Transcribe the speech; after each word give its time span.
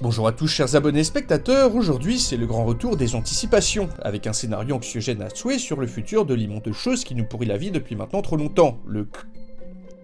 Bonjour 0.00 0.26
à 0.26 0.32
tous 0.32 0.48
chers 0.48 0.74
abonnés 0.74 1.04
spectateurs, 1.04 1.76
aujourd'hui 1.76 2.18
c'est 2.18 2.36
le 2.36 2.46
grand 2.46 2.64
retour 2.64 2.96
des 2.96 3.14
anticipations, 3.14 3.88
avec 4.00 4.26
un 4.26 4.32
scénario 4.32 4.74
anxiogène 4.74 5.22
à 5.22 5.30
souhait 5.30 5.58
sur 5.58 5.80
le 5.80 5.86
futur 5.86 6.24
de 6.24 6.34
l'immonde 6.34 6.72
chose 6.72 7.04
qui 7.04 7.14
nous 7.14 7.24
pourrit 7.24 7.46
la 7.46 7.56
vie 7.56 7.70
depuis 7.70 7.94
maintenant 7.94 8.22
trop 8.22 8.36
longtemps, 8.36 8.78
le 8.86 9.06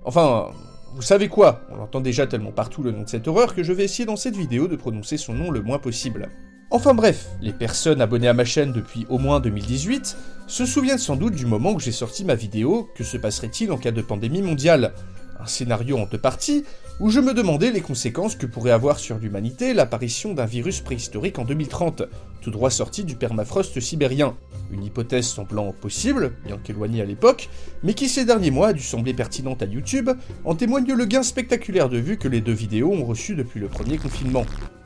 Enfin, 0.05 0.51
vous 0.95 1.02
savez 1.02 1.28
quoi? 1.28 1.62
On 1.70 1.80
entend 1.80 2.01
déjà 2.01 2.27
tellement 2.27 2.52
partout 2.52 2.83
le 2.83 2.92
nom 2.92 3.02
de 3.02 3.09
cette 3.09 3.27
horreur 3.27 3.55
que 3.55 3.64
je 3.64 3.73
vais 3.73 3.84
essayer 3.84 4.06
dans 4.06 4.16
cette 4.16 4.37
vidéo 4.37 4.69
de 4.69 4.77
prononcer 4.77 5.16
son 5.16 5.34
nom 5.34 5.51
le 5.51 5.62
moins 5.62 5.78
possible. 5.78 6.28
Enfin 6.70 6.95
bref, 6.95 7.30
les 7.41 7.55
personnes 7.55 8.02
abonnées 8.02 8.28
à 8.28 8.34
ma 8.34 8.45
chaîne 8.45 8.73
depuis 8.73 9.06
au 9.09 9.19
moins 9.19 9.41
2018 9.41 10.16
se 10.47 10.66
souviennent 10.66 10.98
sans 10.98 11.16
doute 11.16 11.34
du 11.34 11.47
moment 11.47 11.73
où 11.73 11.80
j'ai 11.80 11.92
sorti 11.92 12.25
ma 12.25 12.34
vidéo. 12.34 12.91
Que 12.95 13.05
se 13.05 13.16
passerait-il 13.16 13.73
en 13.73 13.78
cas 13.78 13.91
de 13.91 14.02
pandémie 14.02 14.42
mondiale? 14.42 14.92
Un 15.41 15.47
scénario 15.47 15.98
en 15.98 16.06
deux 16.06 16.19
parties, 16.19 16.65
où 17.01 17.10
je 17.10 17.20
me 17.20 17.33
demandais 17.33 17.70
les 17.70 17.80
conséquences 17.80 18.34
que 18.34 18.47
pourrait 18.47 18.73
avoir 18.73 18.98
sur 18.98 19.19
l'humanité 19.19 19.73
l'apparition 19.73 20.34
d'un 20.34 20.47
virus 20.47 20.80
préhistorique 20.80 21.39
en 21.39 21.44
2030, 21.44 22.03
tout 22.41 22.50
droit 22.50 22.70
sorti 22.70 23.05
du 23.05 23.14
permafrost 23.14 23.78
sibérien. 23.78 24.36
Une 24.72 24.84
hypothèse 24.84 25.27
semblant 25.27 25.72
possible, 25.72 26.33
bien 26.44 26.59
qu'éloignée 26.59 27.03
à 27.03 27.05
l'époque, 27.05 27.48
mais 27.83 27.94
qui 27.94 28.09
ces 28.09 28.25
derniers 28.25 28.50
mois 28.50 28.69
a 28.69 28.72
dû 28.72 28.83
sembler 28.83 29.14
pertinente 29.14 29.62
à 29.62 29.66
YouTube, 29.66 30.11
en 30.44 30.55
témoigne 30.55 30.92
le 30.92 31.05
gain 31.05 31.22
spectaculaire 31.22 31.89
de 31.89 31.98
vues 31.98 32.19
que 32.19 32.28
les 32.28 32.41
deux 32.41 32.53
vidéos 32.53 32.92
ont 32.92 33.05
reçu 33.05 33.36
depuis 33.36 33.61
le 33.61 33.69
premier 33.69 33.98
confinement. 33.98 34.44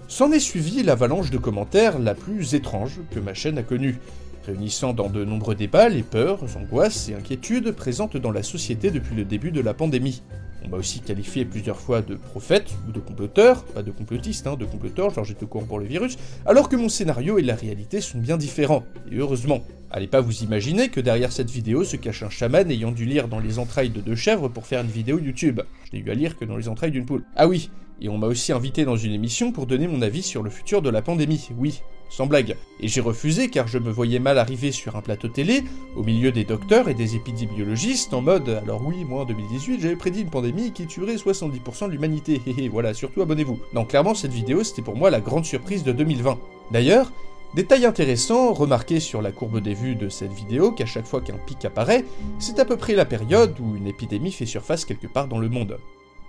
S'en 0.08 0.30
est 0.32 0.40
suivi 0.40 0.82
l'avalanche 0.82 1.30
de 1.30 1.38
commentaires 1.38 1.98
la 1.98 2.14
plus 2.14 2.54
étrange 2.54 3.00
que 3.10 3.18
ma 3.18 3.32
chaîne 3.32 3.56
a 3.56 3.62
connue, 3.62 3.98
réunissant 4.46 4.92
dans 4.92 5.08
de 5.08 5.24
nombreux 5.24 5.54
débats 5.54 5.88
les 5.88 6.02
peurs, 6.02 6.40
angoisses 6.56 7.08
et 7.08 7.14
inquiétudes 7.14 7.72
présentes 7.72 8.16
dans 8.16 8.32
la 8.32 8.42
société 8.42 8.90
depuis 8.90 9.14
le 9.14 9.24
début 9.24 9.50
de 9.50 9.60
la 9.60 9.74
pandémie. 9.74 10.22
On 10.64 10.68
m'a 10.68 10.76
aussi 10.76 11.00
qualifié 11.00 11.44
plusieurs 11.44 11.78
fois 11.78 12.02
de 12.02 12.14
prophète 12.14 12.70
ou 12.88 12.92
de 12.92 13.00
comploteur, 13.00 13.64
pas 13.64 13.82
de 13.82 13.90
complotiste, 13.90 14.46
hein, 14.46 14.56
de 14.56 14.64
comploteur, 14.64 15.10
genre 15.10 15.24
j'étais 15.24 15.44
au 15.44 15.48
courant 15.48 15.64
pour 15.64 15.78
le 15.78 15.86
virus, 15.86 16.16
alors 16.46 16.68
que 16.68 16.76
mon 16.76 16.88
scénario 16.88 17.38
et 17.38 17.42
la 17.42 17.56
réalité 17.56 18.00
sont 18.00 18.18
bien 18.18 18.36
différents, 18.36 18.84
et 19.10 19.16
heureusement. 19.16 19.62
Allez 19.90 20.06
pas 20.06 20.20
vous 20.20 20.42
imaginer 20.42 20.88
que 20.88 21.00
derrière 21.00 21.32
cette 21.32 21.50
vidéo 21.50 21.84
se 21.84 21.96
cache 21.96 22.22
un 22.22 22.30
chaman 22.30 22.70
ayant 22.70 22.92
dû 22.92 23.04
lire 23.04 23.28
dans 23.28 23.40
les 23.40 23.58
entrailles 23.58 23.90
de 23.90 24.00
deux 24.00 24.14
chèvres 24.14 24.48
pour 24.48 24.66
faire 24.66 24.80
une 24.80 24.90
vidéo 24.90 25.18
YouTube. 25.18 25.60
Je 25.84 25.96
n'ai 25.96 26.02
eu 26.02 26.10
à 26.10 26.14
lire 26.14 26.38
que 26.38 26.44
dans 26.46 26.56
les 26.56 26.68
entrailles 26.68 26.92
d'une 26.92 27.04
poule. 27.04 27.24
Ah 27.36 27.46
oui, 27.46 27.68
et 28.00 28.08
on 28.08 28.16
m'a 28.16 28.26
aussi 28.26 28.52
invité 28.52 28.84
dans 28.84 28.96
une 28.96 29.12
émission 29.12 29.52
pour 29.52 29.66
donner 29.66 29.86
mon 29.86 30.00
avis 30.00 30.22
sur 30.22 30.42
le 30.42 30.50
futur 30.50 30.80
de 30.80 30.90
la 30.90 31.02
pandémie, 31.02 31.48
oui, 31.58 31.82
sans 32.12 32.26
blague. 32.26 32.56
Et 32.78 32.88
j'ai 32.88 33.00
refusé 33.00 33.48
car 33.48 33.66
je 33.66 33.78
me 33.78 33.90
voyais 33.90 34.18
mal 34.18 34.38
arriver 34.38 34.70
sur 34.70 34.96
un 34.96 35.00
plateau 35.00 35.28
télé, 35.28 35.64
au 35.96 36.02
milieu 36.02 36.30
des 36.30 36.44
docteurs 36.44 36.88
et 36.88 36.94
des 36.94 37.16
épidémiologistes, 37.16 38.12
en 38.12 38.20
mode 38.20 38.50
alors 38.50 38.82
oui, 38.86 39.04
moi 39.04 39.22
en 39.22 39.24
2018 39.24 39.80
j'avais 39.80 39.96
prédit 39.96 40.20
une 40.20 40.30
pandémie 40.30 40.72
qui 40.72 40.86
tuerait 40.86 41.16
70% 41.16 41.86
de 41.86 41.92
l'humanité, 41.92 42.42
et 42.58 42.68
voilà, 42.68 42.92
surtout 42.92 43.22
abonnez-vous. 43.22 43.58
Donc 43.72 43.88
clairement 43.88 44.14
cette 44.14 44.32
vidéo 44.32 44.62
c'était 44.62 44.82
pour 44.82 44.96
moi 44.96 45.10
la 45.10 45.20
grande 45.20 45.46
surprise 45.46 45.84
de 45.84 45.92
2020. 45.92 46.38
D'ailleurs, 46.70 47.10
Détail 47.54 47.84
intéressant, 47.84 48.54
remarqué 48.54 48.98
sur 48.98 49.20
la 49.20 49.30
courbe 49.30 49.60
des 49.60 49.74
vues 49.74 49.94
de 49.94 50.08
cette 50.08 50.32
vidéo, 50.32 50.72
qu'à 50.72 50.86
chaque 50.86 51.04
fois 51.04 51.20
qu'un 51.20 51.36
pic 51.36 51.62
apparaît, 51.66 52.06
c'est 52.38 52.58
à 52.58 52.64
peu 52.64 52.78
près 52.78 52.94
la 52.94 53.04
période 53.04 53.54
où 53.60 53.76
une 53.76 53.86
épidémie 53.86 54.32
fait 54.32 54.46
surface 54.46 54.86
quelque 54.86 55.06
part 55.06 55.28
dans 55.28 55.38
le 55.38 55.50
monde. 55.50 55.76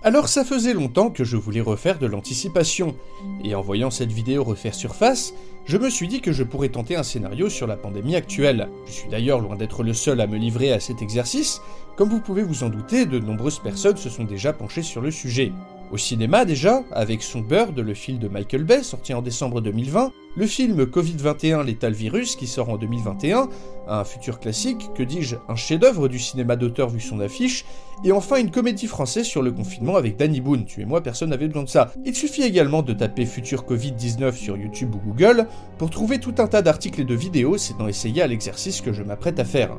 Alors 0.06 0.28
ça 0.28 0.44
faisait 0.44 0.74
longtemps 0.74 1.08
que 1.08 1.24
je 1.24 1.38
voulais 1.38 1.62
refaire 1.62 1.98
de 1.98 2.04
l'anticipation, 2.04 2.94
et 3.42 3.54
en 3.54 3.62
voyant 3.62 3.90
cette 3.90 4.12
vidéo 4.12 4.44
refaire 4.44 4.74
surface, 4.74 5.32
je 5.64 5.78
me 5.78 5.88
suis 5.88 6.08
dit 6.08 6.20
que 6.20 6.30
je 6.30 6.44
pourrais 6.44 6.68
tenter 6.68 6.94
un 6.94 7.02
scénario 7.02 7.48
sur 7.48 7.66
la 7.66 7.78
pandémie 7.78 8.14
actuelle. 8.14 8.68
Je 8.86 8.92
suis 8.92 9.08
d'ailleurs 9.08 9.40
loin 9.40 9.56
d'être 9.56 9.82
le 9.82 9.94
seul 9.94 10.20
à 10.20 10.26
me 10.26 10.36
livrer 10.36 10.72
à 10.72 10.78
cet 10.78 11.00
exercice, 11.00 11.62
comme 11.96 12.10
vous 12.10 12.20
pouvez 12.20 12.42
vous 12.42 12.64
en 12.64 12.68
douter, 12.68 13.06
de 13.06 13.18
nombreuses 13.18 13.60
personnes 13.60 13.96
se 13.96 14.10
sont 14.10 14.24
déjà 14.24 14.52
penchées 14.52 14.82
sur 14.82 15.00
le 15.00 15.10
sujet. 15.10 15.52
Au 15.94 15.96
cinéma 15.96 16.44
déjà, 16.44 16.82
avec 16.90 17.22
son 17.22 17.38
Bird, 17.38 17.78
le 17.78 17.94
film 17.94 18.18
de 18.18 18.26
Michael 18.26 18.64
Bay 18.64 18.82
sorti 18.82 19.14
en 19.14 19.22
décembre 19.22 19.60
2020, 19.60 20.10
le 20.36 20.46
film 20.48 20.82
Covid-21 20.82 21.64
Létal 21.64 21.92
Virus 21.92 22.34
qui 22.34 22.48
sort 22.48 22.68
en 22.68 22.78
2021, 22.78 23.48
un 23.86 24.02
futur 24.02 24.40
classique, 24.40 24.90
que 24.96 25.04
dis-je, 25.04 25.36
un 25.48 25.54
chef-d'œuvre 25.54 26.08
du 26.08 26.18
cinéma 26.18 26.56
d'auteur 26.56 26.88
vu 26.88 27.00
son 27.00 27.20
affiche, 27.20 27.64
et 28.04 28.10
enfin 28.10 28.38
une 28.38 28.50
comédie 28.50 28.88
française 28.88 29.26
sur 29.26 29.40
le 29.40 29.52
confinement 29.52 29.94
avec 29.94 30.16
Danny 30.16 30.40
Boone, 30.40 30.64
tu 30.64 30.80
et 30.80 30.84
moi 30.84 31.00
personne 31.00 31.30
n'avait 31.30 31.46
besoin 31.46 31.62
de 31.62 31.68
ça. 31.68 31.92
Il 32.04 32.16
suffit 32.16 32.42
également 32.42 32.82
de 32.82 32.92
taper 32.92 33.24
futur 33.24 33.62
Covid-19 33.62 34.34
sur 34.34 34.56
YouTube 34.56 34.96
ou 34.96 34.98
Google 34.98 35.46
pour 35.78 35.90
trouver 35.90 36.18
tout 36.18 36.34
un 36.38 36.48
tas 36.48 36.62
d'articles 36.62 37.02
et 37.02 37.04
de 37.04 37.14
vidéos, 37.14 37.56
d'en 37.78 37.86
essayer 37.86 38.20
à 38.20 38.26
l'exercice 38.26 38.80
que 38.80 38.92
je 38.92 39.04
m'apprête 39.04 39.38
à 39.38 39.44
faire. 39.44 39.78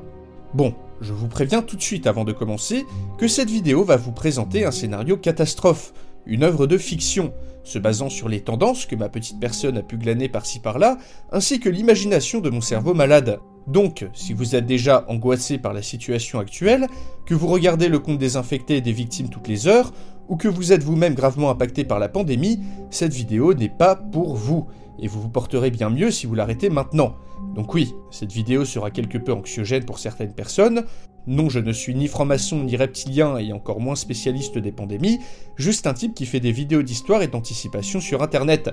Bon, 0.53 0.73
je 1.01 1.11
vous 1.11 1.27
préviens 1.27 1.61
tout 1.61 1.75
de 1.75 1.81
suite 1.81 2.07
avant 2.07 2.23
de 2.23 2.31
commencer 2.31 2.85
que 3.17 3.27
cette 3.27 3.49
vidéo 3.49 3.83
va 3.83 3.97
vous 3.97 4.13
présenter 4.13 4.63
un 4.63 4.71
scénario 4.71 5.17
catastrophe, 5.17 5.91
une 6.25 6.44
œuvre 6.44 6.68
de 6.68 6.78
fiction, 6.78 7.34
se 7.63 7.80
basant 7.80 8.09
sur 8.09 8.30
les 8.30 8.41
tendances 8.41 8.86
que 8.86 8.96
ma 8.96 9.09
petite 9.09 9.40
personne 9.40 9.78
a 9.78 9.81
pu 9.81 9.97
glaner 9.97 10.30
par-ci 10.30 10.59
par-là, 10.59 10.97
ainsi 11.31 11.59
que 11.59 11.69
l'imagination 11.69 12.40
de 12.40 12.50
mon 12.50 12.62
cerveau 12.62 12.94
malade. 12.94 13.40
Donc, 13.68 14.08
si 14.13 14.34
vous 14.34 14.56
êtes 14.56 14.68
déjà 14.68 15.06
angoissé 15.08 15.58
par 15.58 15.74
la 15.74 15.81
situation 15.81 16.40
actuelle, 16.40 16.88
que 17.25 17.34
vous 17.34 17.47
regardez 17.47 17.88
le 17.88 17.97
compte 18.00 18.22
et 18.22 18.81
des 18.81 18.91
victimes 18.91 19.30
toutes 19.30 19.47
les 19.47 19.68
heures, 19.68 19.91
ou 20.28 20.38
que 20.38 20.47
vous 20.47 20.72
êtes 20.72 20.84
vous-même 20.84 21.16
gravement 21.16 21.50
impacté 21.50 21.84
par 21.84 22.00
la 22.00 22.09
pandémie, 22.09 22.59
cette 22.92 23.13
vidéo 23.13 23.53
n'est 23.53 23.69
pas 23.69 23.96
pour 23.96 24.36
vous, 24.36 24.68
et 25.00 25.07
vous 25.07 25.22
vous 25.22 25.30
porterez 25.30 25.72
bien 25.72 25.90
mieux 25.90 26.12
si 26.12 26.28
vous 26.28 26.36
l'arrêtez 26.36 26.69
maintenant. 26.69 27.16
Donc 27.56 27.74
oui, 27.74 27.94
cette 28.12 28.31
vidéo 28.31 28.66
sera 28.66 28.92
quelque 28.92 29.18
peu 29.18 29.34
anxiogène 29.34 29.86
pour 29.86 30.00
certaines 30.00 30.34
personnes. 30.34 30.86
Non, 31.28 31.50
je 31.50 31.59
ne 31.59 31.74
suis 31.74 31.96
ni 31.96 32.08
franc-maçon 32.08 32.63
ni 32.63 32.75
reptilien 32.75 33.38
et 33.38 33.52
encore 33.52 33.80
moins 33.80 33.96
spécialiste 33.96 34.59
des 34.59 34.72
pandémies, 34.72 35.19
juste 35.56 35.88
un 35.88 35.94
type 35.94 36.13
qui 36.13 36.28
fait 36.28 36.40
des 36.40 36.52
vidéos 36.52 36.84
d'histoire 36.84 37.24
et 37.24 37.28
d'anticipation 37.28 38.00
sur 38.00 38.22
internet. 38.22 38.69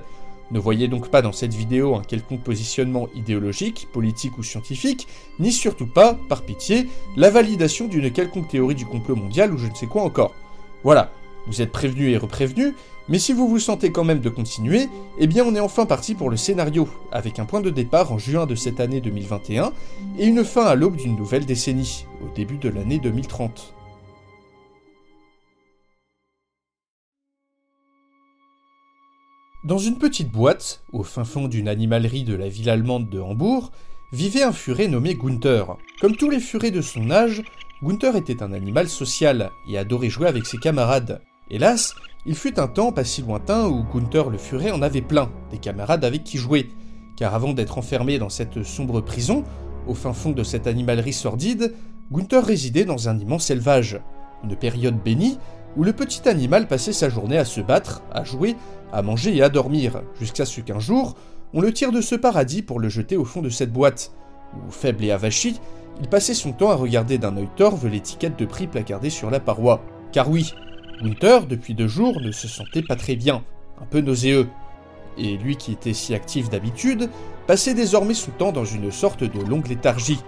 Ne 0.51 0.59
voyez 0.59 0.87
donc 0.87 1.09
pas 1.09 1.23
dans 1.23 1.31
cette 1.31 1.55
vidéo 1.55 1.95
un 1.95 2.03
quelconque 2.03 2.43
positionnement 2.43 3.07
idéologique, 3.15 3.87
politique 3.91 4.37
ou 4.37 4.43
scientifique, 4.43 5.07
ni 5.39 5.51
surtout 5.51 5.87
pas, 5.87 6.15
par 6.29 6.43
pitié, 6.43 6.87
la 7.17 7.31
validation 7.31 7.87
d'une 7.87 8.11
quelconque 8.11 8.49
théorie 8.49 8.75
du 8.75 8.85
complot 8.85 9.15
mondial 9.15 9.51
ou 9.51 9.57
je 9.57 9.67
ne 9.67 9.73
sais 9.73 9.87
quoi 9.87 10.03
encore. 10.03 10.35
Voilà, 10.83 11.11
vous 11.47 11.61
êtes 11.61 11.71
prévenu 11.71 12.09
et 12.09 12.17
reprévenu, 12.17 12.73
mais 13.09 13.19
si 13.19 13.33
vous 13.33 13.47
vous 13.47 13.59
sentez 13.59 13.91
quand 13.91 14.03
même 14.03 14.21
de 14.21 14.29
continuer, 14.29 14.87
eh 15.19 15.27
bien 15.27 15.43
on 15.45 15.55
est 15.55 15.59
enfin 15.59 15.85
parti 15.85 16.15
pour 16.15 16.29
le 16.29 16.37
scénario, 16.37 16.87
avec 17.11 17.39
un 17.39 17.45
point 17.45 17.61
de 17.61 17.69
départ 17.69 18.11
en 18.11 18.17
juin 18.17 18.45
de 18.45 18.55
cette 18.55 18.79
année 18.79 19.01
2021 19.01 19.73
et 20.17 20.25
une 20.25 20.45
fin 20.45 20.65
à 20.65 20.75
l'aube 20.75 20.95
d'une 20.95 21.17
nouvelle 21.17 21.45
décennie, 21.45 22.05
au 22.21 22.33
début 22.33 22.57
de 22.57 22.69
l'année 22.69 22.99
2030. 22.99 23.73
Dans 29.65 29.77
une 29.77 29.97
petite 29.97 30.29
boîte, 30.29 30.81
au 30.91 31.03
fin 31.03 31.23
fond 31.23 31.47
d'une 31.47 31.69
animalerie 31.69 32.25
de 32.25 32.35
la 32.35 32.49
ville 32.49 32.69
allemande 32.69 33.09
de 33.09 33.19
Hambourg, 33.19 33.71
vivait 34.11 34.43
un 34.43 34.51
furet 34.51 34.89
nommé 34.89 35.15
Gunther. 35.15 35.77
Comme 36.01 36.17
tous 36.17 36.29
les 36.29 36.41
furets 36.41 36.69
de 36.69 36.81
son 36.81 37.09
âge, 37.09 37.43
Gunther 37.81 38.15
était 38.17 38.43
un 38.43 38.51
animal 38.51 38.89
social 38.89 39.51
et 39.67 39.77
adorait 39.77 40.09
jouer 40.09 40.27
avec 40.27 40.45
ses 40.45 40.57
camarades. 40.57 41.21
Hélas, 41.49 41.95
il 42.25 42.35
fut 42.35 42.57
un 42.59 42.67
temps 42.67 42.93
pas 42.93 43.03
si 43.03 43.21
lointain 43.21 43.67
où 43.67 43.83
Gunther 43.83 44.29
le 44.29 44.37
Furet 44.37 44.71
en 44.71 44.81
avait 44.81 45.01
plein, 45.01 45.29
des 45.51 45.57
camarades 45.57 46.05
avec 46.05 46.23
qui 46.23 46.37
jouer, 46.37 46.69
car 47.17 47.35
avant 47.35 47.53
d'être 47.53 47.77
enfermé 47.77 48.17
dans 48.17 48.29
cette 48.29 48.63
sombre 48.63 49.01
prison, 49.01 49.43
au 49.85 49.93
fin 49.93 50.13
fond 50.13 50.31
de 50.31 50.43
cette 50.43 50.67
animalerie 50.67 51.13
sordide, 51.13 51.73
Gunther 52.11 52.45
résidait 52.45 52.85
dans 52.85 53.09
un 53.09 53.19
immense 53.19 53.49
élevage, 53.49 53.99
une 54.43 54.55
période 54.55 55.01
bénie 55.03 55.37
où 55.75 55.83
le 55.83 55.91
petit 55.91 56.27
animal 56.29 56.67
passait 56.67 56.93
sa 56.93 57.09
journée 57.09 57.37
à 57.37 57.45
se 57.45 57.59
battre, 57.59 58.03
à 58.11 58.23
jouer, 58.23 58.55
à 58.93 59.01
manger 59.01 59.35
et 59.35 59.43
à 59.43 59.49
dormir, 59.49 60.01
jusqu'à 60.19 60.45
ce 60.45 60.61
qu'un 60.61 60.79
jour, 60.79 61.15
on 61.53 61.61
le 61.61 61.73
tire 61.73 61.91
de 61.91 62.01
ce 62.01 62.15
paradis 62.15 62.61
pour 62.61 62.79
le 62.79 62.89
jeter 62.89 63.17
au 63.17 63.25
fond 63.25 63.41
de 63.41 63.49
cette 63.49 63.73
boîte, 63.73 64.11
où, 64.55 64.71
faible 64.71 65.03
et 65.03 65.11
avachi, 65.11 65.59
il 65.99 66.07
passait 66.07 66.33
son 66.33 66.53
temps 66.53 66.71
à 66.71 66.75
regarder 66.75 67.17
d'un 67.17 67.35
œil 67.37 67.49
torve 67.55 67.87
l'étiquette 67.87 68.39
de 68.39 68.45
prix 68.45 68.67
placardée 68.67 69.09
sur 69.09 69.29
la 69.29 69.39
paroi. 69.39 69.81
Car 70.11 70.29
oui, 70.29 70.53
Gunther, 71.01 71.47
depuis 71.47 71.73
deux 71.73 71.87
jours, 71.87 72.21
ne 72.21 72.31
se 72.31 72.47
sentait 72.47 72.81
pas 72.81 72.95
très 72.95 73.15
bien, 73.15 73.43
un 73.81 73.85
peu 73.85 74.01
nauséeux. 74.01 74.47
Et 75.17 75.37
lui 75.37 75.57
qui 75.57 75.71
était 75.71 75.93
si 75.93 76.13
actif 76.13 76.49
d'habitude, 76.49 77.09
passait 77.47 77.73
désormais 77.73 78.13
son 78.13 78.31
temps 78.31 78.51
dans 78.51 78.65
une 78.65 78.91
sorte 78.91 79.23
de 79.23 79.41
longue 79.41 79.67
léthargie. 79.67 80.19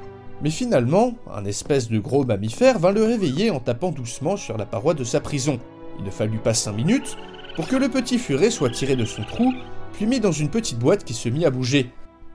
Mais 0.42 0.50
finalement, 0.50 1.14
un 1.34 1.46
espèce 1.46 1.90
de 1.90 2.00
gros 2.00 2.26
mammifère 2.26 2.80
vint 2.80 2.92
le 2.92 3.04
réveiller 3.04 3.52
en 3.52 3.60
tapant 3.60 3.92
doucement 3.92 4.38
sur 4.38 4.58
la 4.58 4.66
paroi 4.66 4.94
de 4.94 5.04
sa 5.04 5.22
prison. 5.22 5.60
Il 5.98 6.06
ne 6.06 6.12
fallut 6.12 6.40
pas 6.40 6.54
cinq 6.54 6.74
minutes 6.74 7.18
pour 7.56 7.68
que 7.68 7.78
le 7.78 7.88
petit 7.88 8.20
furet 8.20 8.50
soit 8.50 8.70
tiré 8.70 8.96
de 8.98 9.06
son 9.06 9.24
trou, 9.24 9.54
puis 9.94 10.06
mis 10.06 10.20
dans 10.20 10.34
une 10.34 10.50
petite 10.50 10.78
boîte 10.78 11.06
qui 11.06 11.14
se 11.14 11.30
mit 11.30 11.46
à 11.46 11.52
bouger. 11.52 11.90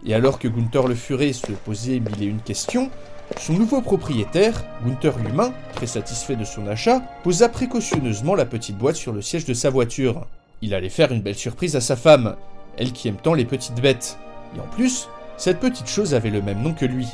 Et 0.06 0.15
alors 0.15 0.38
que 0.38 0.49
Gunther 0.49 0.88
le 0.88 0.94
furet 0.94 1.35
se 1.35 1.53
posait 1.53 2.00
mille 2.00 2.23
et 2.23 2.26
une 2.26 2.41
questions, 2.41 2.91
son 3.38 3.55
nouveau 3.55 3.81
propriétaire, 3.81 4.65
Gunther 4.85 5.19
l'humain, 5.19 5.53
très 5.75 5.87
satisfait 5.87 6.37
de 6.37 6.44
son 6.44 6.67
achat, 6.67 7.00
posa 7.23 7.49
précautionneusement 7.49 8.35
la 8.35 8.44
petite 8.44 8.77
boîte 8.77 8.97
sur 8.97 9.12
le 9.12 9.23
siège 9.23 9.44
de 9.44 9.55
sa 9.55 9.71
voiture. 9.71 10.27
Il 10.62 10.75
allait 10.75 10.88
faire 10.88 11.12
une 11.12 11.23
belle 11.23 11.37
surprise 11.37 11.77
à 11.77 11.81
sa 11.81 11.97
femme, 11.97 12.37
elle 12.77 12.93
qui 12.93 13.09
aime 13.09 13.17
tant 13.17 13.35
les 13.35 13.44
petites 13.44 13.81
bêtes. 13.81 14.19
Et 14.56 14.61
en 14.61 14.67
plus, 14.67 15.09
cette 15.37 15.61
petite 15.61 15.88
chose 15.88 16.15
avait 16.15 16.31
le 16.31 16.43
même 16.43 16.62
nom 16.62 16.75
que 16.75 16.85
lui. 16.85 17.09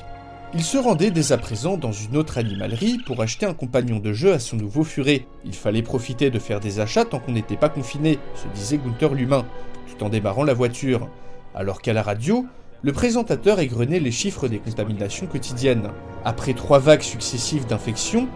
Il 0.54 0.62
se 0.62 0.78
rendait 0.78 1.10
dès 1.10 1.32
à 1.32 1.38
présent 1.38 1.76
dans 1.76 1.92
une 1.92 2.16
autre 2.16 2.38
animalerie 2.38 2.98
pour 3.04 3.20
acheter 3.20 3.46
un 3.46 3.54
compagnon 3.54 3.98
de 3.98 4.12
jeu 4.12 4.32
à 4.32 4.38
son 4.38 4.56
nouveau 4.56 4.84
furet. 4.84 5.26
Il 5.44 5.54
fallait 5.54 5.82
profiter 5.82 6.30
de 6.30 6.38
faire 6.38 6.60
des 6.60 6.80
achats 6.80 7.04
tant 7.04 7.18
qu'on 7.18 7.32
n'était 7.32 7.56
pas 7.56 7.68
confiné, 7.68 8.18
se 8.34 8.48
disait 8.58 8.78
Gunther 8.78 9.12
l'humain, 9.12 9.44
tout 9.86 10.04
en 10.04 10.08
démarrant 10.08 10.44
la 10.44 10.54
voiture. 10.54 11.08
Alors 11.54 11.82
qu'à 11.82 11.92
la 11.92 12.02
radio, 12.02 12.46
le 12.86 12.92
présentateur 12.92 13.58
égrenait 13.58 13.98
les 13.98 14.12
chiffres 14.12 14.46
des 14.46 14.60
contaminations 14.60 15.26
quotidiennes. 15.26 15.90
Après 16.24 16.54
trois 16.54 16.78
vagues 16.78 17.02
successives 17.02 17.66
d'infections, 17.66 18.28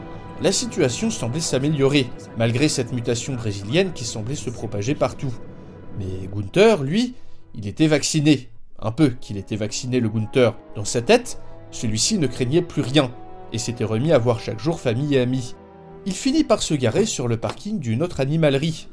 la 0.43 0.50
situation 0.50 1.08
semblait 1.08 1.38
s'améliorer, 1.38 2.08
malgré 2.37 2.69
cette 2.69 2.93
mutation 2.93 3.35
brésilienne 3.35 3.93
qui 3.93 4.05
semblait 4.05 4.35
se 4.35 4.50
propager 4.50 4.97
partout. 4.97 5.32
Mais 6.00 6.26
Gunther, 6.35 6.82
lui, 6.82 7.14
il 7.55 7.69
était 7.69 7.87
vacciné. 7.87 8.49
Un 8.81 8.91
peu 8.91 9.11
qu'il 9.20 9.37
était 9.37 9.55
vacciné, 9.55 10.00
le 10.00 10.08
Gunther. 10.08 10.56
Dans 10.75 10.85
sa 10.85 11.00
tête, 11.00 11.41
celui-ci 11.70 12.19
ne 12.19 12.26
craignait 12.26 12.61
plus 12.61 12.82
rien, 12.82 13.12
et 13.52 13.58
s'était 13.58 13.85
remis 13.85 14.11
à 14.11 14.19
voir 14.19 14.41
chaque 14.41 14.58
jour 14.58 14.81
famille 14.81 15.14
et 15.14 15.20
amis. 15.20 15.55
Il 16.06 16.12
finit 16.12 16.43
par 16.43 16.61
se 16.61 16.75
garer 16.75 17.06
sur 17.06 17.29
le 17.29 17.37
parking 17.37 17.79
d'une 17.79 18.02
autre 18.02 18.19
animalerie. 18.19 18.88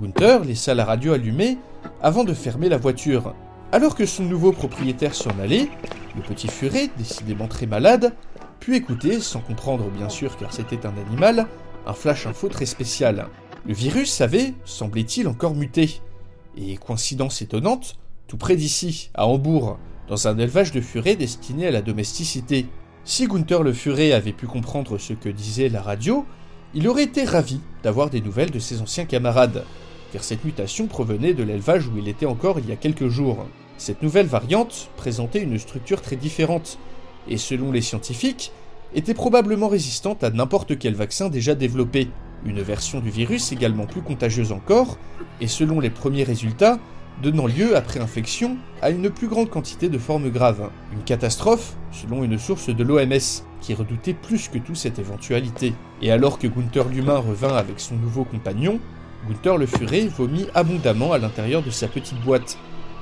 Gunther 0.00 0.44
laissa 0.44 0.76
la 0.76 0.84
radio 0.84 1.12
allumée 1.12 1.58
avant 2.00 2.22
de 2.22 2.34
fermer 2.34 2.68
la 2.68 2.78
voiture. 2.78 3.34
Alors 3.74 3.94
que 3.94 4.04
son 4.04 4.24
nouveau 4.24 4.52
propriétaire 4.52 5.14
s'en 5.14 5.30
allait, 5.40 5.66
le 6.14 6.20
petit 6.20 6.46
furet, 6.46 6.90
décidément 6.98 7.48
très 7.48 7.64
malade, 7.64 8.14
put 8.60 8.76
écouter, 8.76 9.18
sans 9.18 9.40
comprendre 9.40 9.88
bien 9.88 10.10
sûr 10.10 10.36
car 10.36 10.52
c'était 10.52 10.84
un 10.84 10.92
animal, 11.06 11.46
un 11.86 11.94
flash 11.94 12.26
info 12.26 12.50
très 12.50 12.66
spécial. 12.66 13.28
Le 13.66 13.72
virus 13.72 14.20
avait, 14.20 14.52
semblait-il, 14.66 15.26
encore 15.26 15.54
muté. 15.54 16.02
Et 16.54 16.76
coïncidence 16.76 17.40
étonnante, 17.40 17.96
tout 18.26 18.36
près 18.36 18.56
d'ici, 18.56 19.10
à 19.14 19.26
Hambourg, 19.26 19.78
dans 20.06 20.28
un 20.28 20.36
élevage 20.36 20.72
de 20.72 20.82
furets 20.82 21.16
destiné 21.16 21.68
à 21.68 21.70
la 21.70 21.80
domesticité. 21.80 22.66
Si 23.04 23.26
Gunther 23.26 23.62
le 23.62 23.72
furet 23.72 24.12
avait 24.12 24.34
pu 24.34 24.46
comprendre 24.46 24.98
ce 24.98 25.14
que 25.14 25.30
disait 25.30 25.70
la 25.70 25.80
radio, 25.80 26.26
il 26.74 26.86
aurait 26.88 27.04
été 27.04 27.24
ravi 27.24 27.60
d'avoir 27.82 28.10
des 28.10 28.20
nouvelles 28.20 28.50
de 28.50 28.58
ses 28.58 28.82
anciens 28.82 29.06
camarades, 29.06 29.64
car 30.12 30.22
cette 30.22 30.44
mutation 30.44 30.88
provenait 30.88 31.32
de 31.32 31.42
l'élevage 31.42 31.88
où 31.88 31.96
il 31.96 32.08
était 32.08 32.26
encore 32.26 32.58
il 32.58 32.68
y 32.68 32.72
a 32.72 32.76
quelques 32.76 33.08
jours. 33.08 33.46
Cette 33.84 34.00
nouvelle 34.00 34.28
variante 34.28 34.90
présentait 34.96 35.42
une 35.42 35.58
structure 35.58 36.00
très 36.00 36.14
différente, 36.14 36.78
et 37.26 37.36
selon 37.36 37.72
les 37.72 37.80
scientifiques, 37.80 38.52
était 38.94 39.12
probablement 39.12 39.66
résistante 39.66 40.22
à 40.22 40.30
n'importe 40.30 40.78
quel 40.78 40.94
vaccin 40.94 41.28
déjà 41.28 41.56
développé. 41.56 42.08
Une 42.46 42.62
version 42.62 43.00
du 43.00 43.10
virus 43.10 43.50
également 43.50 43.86
plus 43.86 44.00
contagieuse 44.00 44.52
encore, 44.52 44.98
et 45.40 45.48
selon 45.48 45.80
les 45.80 45.90
premiers 45.90 46.22
résultats, 46.22 46.78
donnant 47.24 47.48
lieu, 47.48 47.74
après 47.76 47.98
infection, 47.98 48.56
à 48.82 48.90
une 48.90 49.10
plus 49.10 49.26
grande 49.26 49.50
quantité 49.50 49.88
de 49.88 49.98
formes 49.98 50.30
graves. 50.30 50.70
Une 50.92 51.02
catastrophe, 51.02 51.74
selon 51.90 52.22
une 52.22 52.38
source 52.38 52.68
de 52.68 52.84
l'OMS, 52.84 53.42
qui 53.60 53.74
redoutait 53.74 54.14
plus 54.14 54.46
que 54.46 54.58
tout 54.58 54.76
cette 54.76 55.00
éventualité. 55.00 55.74
Et 56.02 56.12
alors 56.12 56.38
que 56.38 56.46
Gunther 56.46 56.88
l'humain 56.88 57.18
revint 57.18 57.56
avec 57.56 57.80
son 57.80 57.96
nouveau 57.96 58.22
compagnon, 58.22 58.78
Gunther 59.28 59.58
le 59.58 59.66
furet 59.66 60.06
vomit 60.06 60.46
abondamment 60.54 61.12
à 61.12 61.18
l'intérieur 61.18 61.62
de 61.62 61.70
sa 61.70 61.88
petite 61.88 62.20
boîte, 62.20 62.56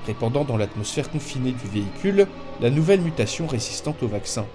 répandant 0.06 0.44
dans 0.44 0.56
l'atmosphère 0.56 1.11
confinée 1.11 1.52
du 1.52 1.69
véhicule 1.69 2.26
la 2.61 2.70
nouvelle 2.70 3.00
mutation 3.00 3.47
résistante 3.47 4.02
au 4.02 4.08
vaccin. 4.08 4.47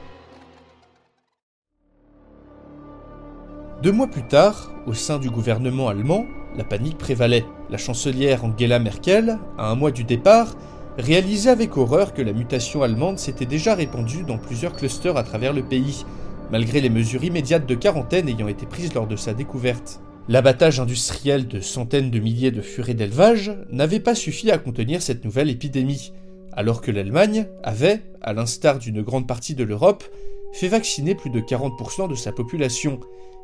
Deux 3.84 3.92
mois 3.92 4.08
plus 4.08 4.24
tard, 4.24 4.72
au 4.88 4.94
sein 4.94 5.20
du 5.20 5.30
gouvernement 5.30 5.90
allemand, 5.90 6.26
la 6.56 6.64
panique 6.64 6.98
prévalait. 6.98 7.46
La 7.70 7.78
chancelière 7.78 8.46
Angela 8.46 8.80
Merkel, 8.80 9.38
à 9.58 9.70
un 9.70 9.76
mois 9.76 9.92
du 9.92 10.04
départ, 10.04 10.56
réalisait 10.98 11.50
avec 11.50 11.78
horreur 11.78 12.14
que 12.14 12.22
la 12.22 12.34
mutation 12.34 12.84
allemande 12.84 13.20
s'était 13.20 13.46
déjà 13.46 13.76
répandue 13.76 14.24
dans 14.24 14.38
plusieurs 14.38 14.74
clusters 14.74 15.18
à 15.18 15.24
travers 15.24 15.54
le 15.54 15.62
pays, 15.62 16.06
malgré 16.52 16.80
les 16.80 16.90
mesures 16.90 17.24
immédiates 17.24 17.66
de 17.66 17.76
quarantaine 17.76 18.30
ayant 18.30 18.48
été 18.48 18.66
prises 18.66 18.94
lors 18.94 19.08
de 19.08 19.16
sa 19.16 19.34
découverte. 19.34 20.00
L'abattage 20.28 20.80
industriel 20.80 21.48
de 21.48 21.60
centaines 21.60 22.10
de 22.10 22.18
milliers 22.18 22.50
de 22.50 22.62
furets 22.62 22.96
d'élevage 22.96 23.52
n'avait 23.70 24.00
pas 24.00 24.16
suffi 24.16 24.50
à 24.50 24.58
contenir 24.58 25.04
cette 25.04 25.24
nouvelle 25.24 25.52
épidémie, 25.52 26.14
alors 26.52 26.82
que 26.82 26.90
l'Allemagne 26.90 27.46
avait, 27.62 28.02
à 28.22 28.34
l'instar 28.34 28.80
d'une 28.80 29.04
grande 29.04 29.28
partie 29.28 29.54
de 29.54 29.64
l'Europe, 29.64 30.04
fait 30.52 30.68
vacciner 30.68 31.14
plus 31.14 31.30
de 31.30 31.42
40% 31.42 32.10
de 32.10 32.16
sa 32.16 32.32
population, 32.32 33.00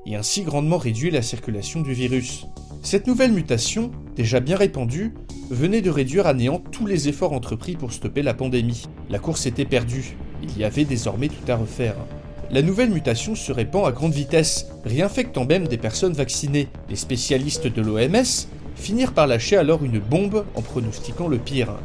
et 0.07 0.15
ainsi 0.15 0.41
grandement 0.41 0.79
réduit 0.79 1.11
la 1.11 1.21
circulation 1.21 1.81
du 1.81 1.93
virus. 1.93 2.47
Cette 2.81 3.05
nouvelle 3.05 3.31
mutation, 3.31 3.91
déjà 4.15 4.39
bien 4.39 4.57
répandue, 4.57 5.13
venait 5.51 5.81
de 5.81 5.91
réduire 5.91 6.25
à 6.25 6.33
néant 6.33 6.57
tous 6.71 6.87
les 6.87 7.09
efforts 7.09 7.33
entrepris 7.33 7.75
pour 7.75 7.93
stopper 7.93 8.23
la 8.23 8.33
pandémie. 8.33 8.85
La 9.11 9.19
course 9.19 9.45
était 9.45 9.65
perdue, 9.65 10.17
il 10.41 10.57
y 10.57 10.63
avait 10.63 10.85
désormais 10.85 11.27
tout 11.27 11.51
à 11.51 11.57
refaire 11.57 11.95
la 12.51 12.61
nouvelle 12.61 12.89
mutation 12.89 13.33
se 13.33 13.53
répand 13.53 13.87
à 13.87 13.93
grande 13.93 14.11
vitesse, 14.11 14.67
réinfectant 14.83 15.45
même 15.45 15.69
des 15.69 15.77
personnes 15.77 16.11
vaccinées. 16.11 16.67
Les 16.89 16.97
spécialistes 16.97 17.67
de 17.67 17.81
l'OMS 17.81 18.47
finirent 18.75 19.13
par 19.13 19.27
lâcher 19.27 19.55
alors 19.55 19.85
une 19.85 19.99
bombe 19.99 20.43
en 20.55 20.61
pronostiquant 20.61 21.29
le 21.29 21.37
pire. 21.37 21.75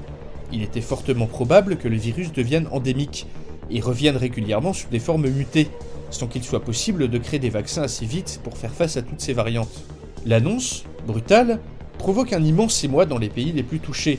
Il 0.52 0.62
était 0.62 0.80
fortement 0.80 1.26
probable 1.26 1.76
que 1.76 1.86
le 1.86 1.96
virus 1.96 2.32
devienne 2.32 2.66
endémique 2.72 3.26
et 3.70 3.80
revienne 3.80 4.16
régulièrement 4.16 4.72
sous 4.72 4.88
des 4.88 4.98
formes 4.98 5.28
mutées, 5.28 5.68
sans 6.10 6.26
qu'il 6.26 6.42
soit 6.42 6.64
possible 6.64 7.08
de 7.08 7.18
créer 7.18 7.38
des 7.38 7.50
vaccins 7.50 7.82
assez 7.82 8.06
vite 8.06 8.40
pour 8.42 8.58
faire 8.58 8.72
face 8.72 8.96
à 8.96 9.02
toutes 9.02 9.20
ces 9.20 9.34
variantes. 9.34 9.84
L'annonce, 10.24 10.84
brutale, 11.06 11.60
provoque 11.98 12.32
un 12.32 12.42
immense 12.42 12.82
émoi 12.82 13.06
dans 13.06 13.18
les 13.18 13.28
pays 13.28 13.52
les 13.52 13.62
plus 13.62 13.78
touchés. 13.78 14.18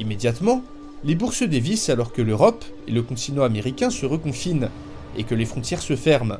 Immédiatement, 0.00 0.62
les 1.04 1.14
bourses 1.14 1.44
dévissent 1.44 1.90
alors 1.90 2.12
que 2.12 2.22
l'Europe 2.22 2.64
et 2.88 2.90
le 2.92 3.02
continent 3.02 3.44
américain 3.44 3.90
se 3.90 4.06
reconfinent 4.06 4.68
et 5.16 5.24
que 5.24 5.34
les 5.34 5.44
frontières 5.44 5.82
se 5.82 5.96
ferment. 5.96 6.38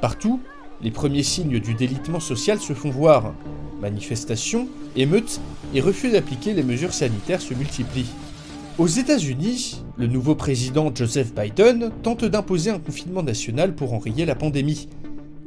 Partout, 0.00 0.40
les 0.82 0.90
premiers 0.90 1.22
signes 1.22 1.60
du 1.60 1.74
délitement 1.74 2.20
social 2.20 2.60
se 2.60 2.72
font 2.72 2.90
voir. 2.90 3.34
Manifestations, 3.80 4.68
émeutes 4.96 5.40
et 5.74 5.80
refus 5.80 6.10
d'appliquer 6.10 6.52
les 6.52 6.62
mesures 6.62 6.92
sanitaires 6.92 7.40
se 7.40 7.54
multiplient. 7.54 8.12
Aux 8.76 8.86
États-Unis, 8.86 9.82
le 9.96 10.08
nouveau 10.08 10.34
président 10.34 10.92
Joseph 10.92 11.32
Biden 11.32 11.92
tente 12.02 12.24
d'imposer 12.24 12.70
un 12.70 12.80
confinement 12.80 13.22
national 13.22 13.74
pour 13.74 13.94
enrayer 13.94 14.24
la 14.24 14.34
pandémie. 14.34 14.88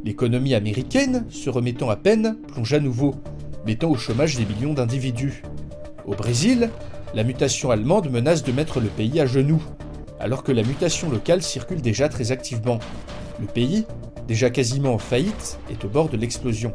L'économie 0.05 0.53
américaine, 0.53 1.25
se 1.29 1.49
remettant 1.49 1.89
à 1.89 1.97
peine, 1.97 2.37
plonge 2.47 2.73
à 2.73 2.79
nouveau, 2.79 3.15
mettant 3.65 3.89
au 3.89 3.97
chômage 3.97 4.37
des 4.37 4.45
millions 4.45 4.73
d'individus. 4.73 5.43
Au 6.05 6.15
Brésil, 6.15 6.69
la 7.13 7.25
mutation 7.25 7.69
allemande 7.69 8.09
menace 8.09 8.43
de 8.43 8.53
mettre 8.53 8.79
le 8.79 8.87
pays 8.87 9.19
à 9.19 9.25
genoux 9.25 9.61
alors 10.19 10.43
que 10.43 10.51
la 10.51 10.63
mutation 10.63 11.09
locale 11.09 11.41
circule 11.41 11.81
déjà 11.81 12.09
très 12.09 12.31
activement. 12.31 12.79
Le 13.39 13.47
pays, 13.47 13.85
déjà 14.27 14.49
quasiment 14.49 14.93
en 14.93 14.97
faillite, 14.97 15.59
est 15.69 15.83
au 15.85 15.87
bord 15.87 16.09
de 16.09 16.17
l'explosion. 16.17 16.73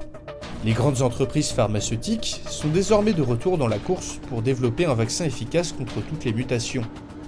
Les 0.65 0.73
grandes 0.73 1.03
entreprises 1.03 1.51
pharmaceutiques 1.51 2.41
sont 2.49 2.69
désormais 2.69 3.13
de 3.13 3.23
retour 3.23 3.59
dans 3.59 3.67
la 3.67 3.79
course 3.79 4.21
pour 4.29 4.43
développer 4.43 4.85
un 4.85 4.95
vaccin 4.95 5.25
efficace 5.25 5.73
contre 5.73 6.01
toutes 6.03 6.25
les 6.25 6.33
mutations. 6.33 6.85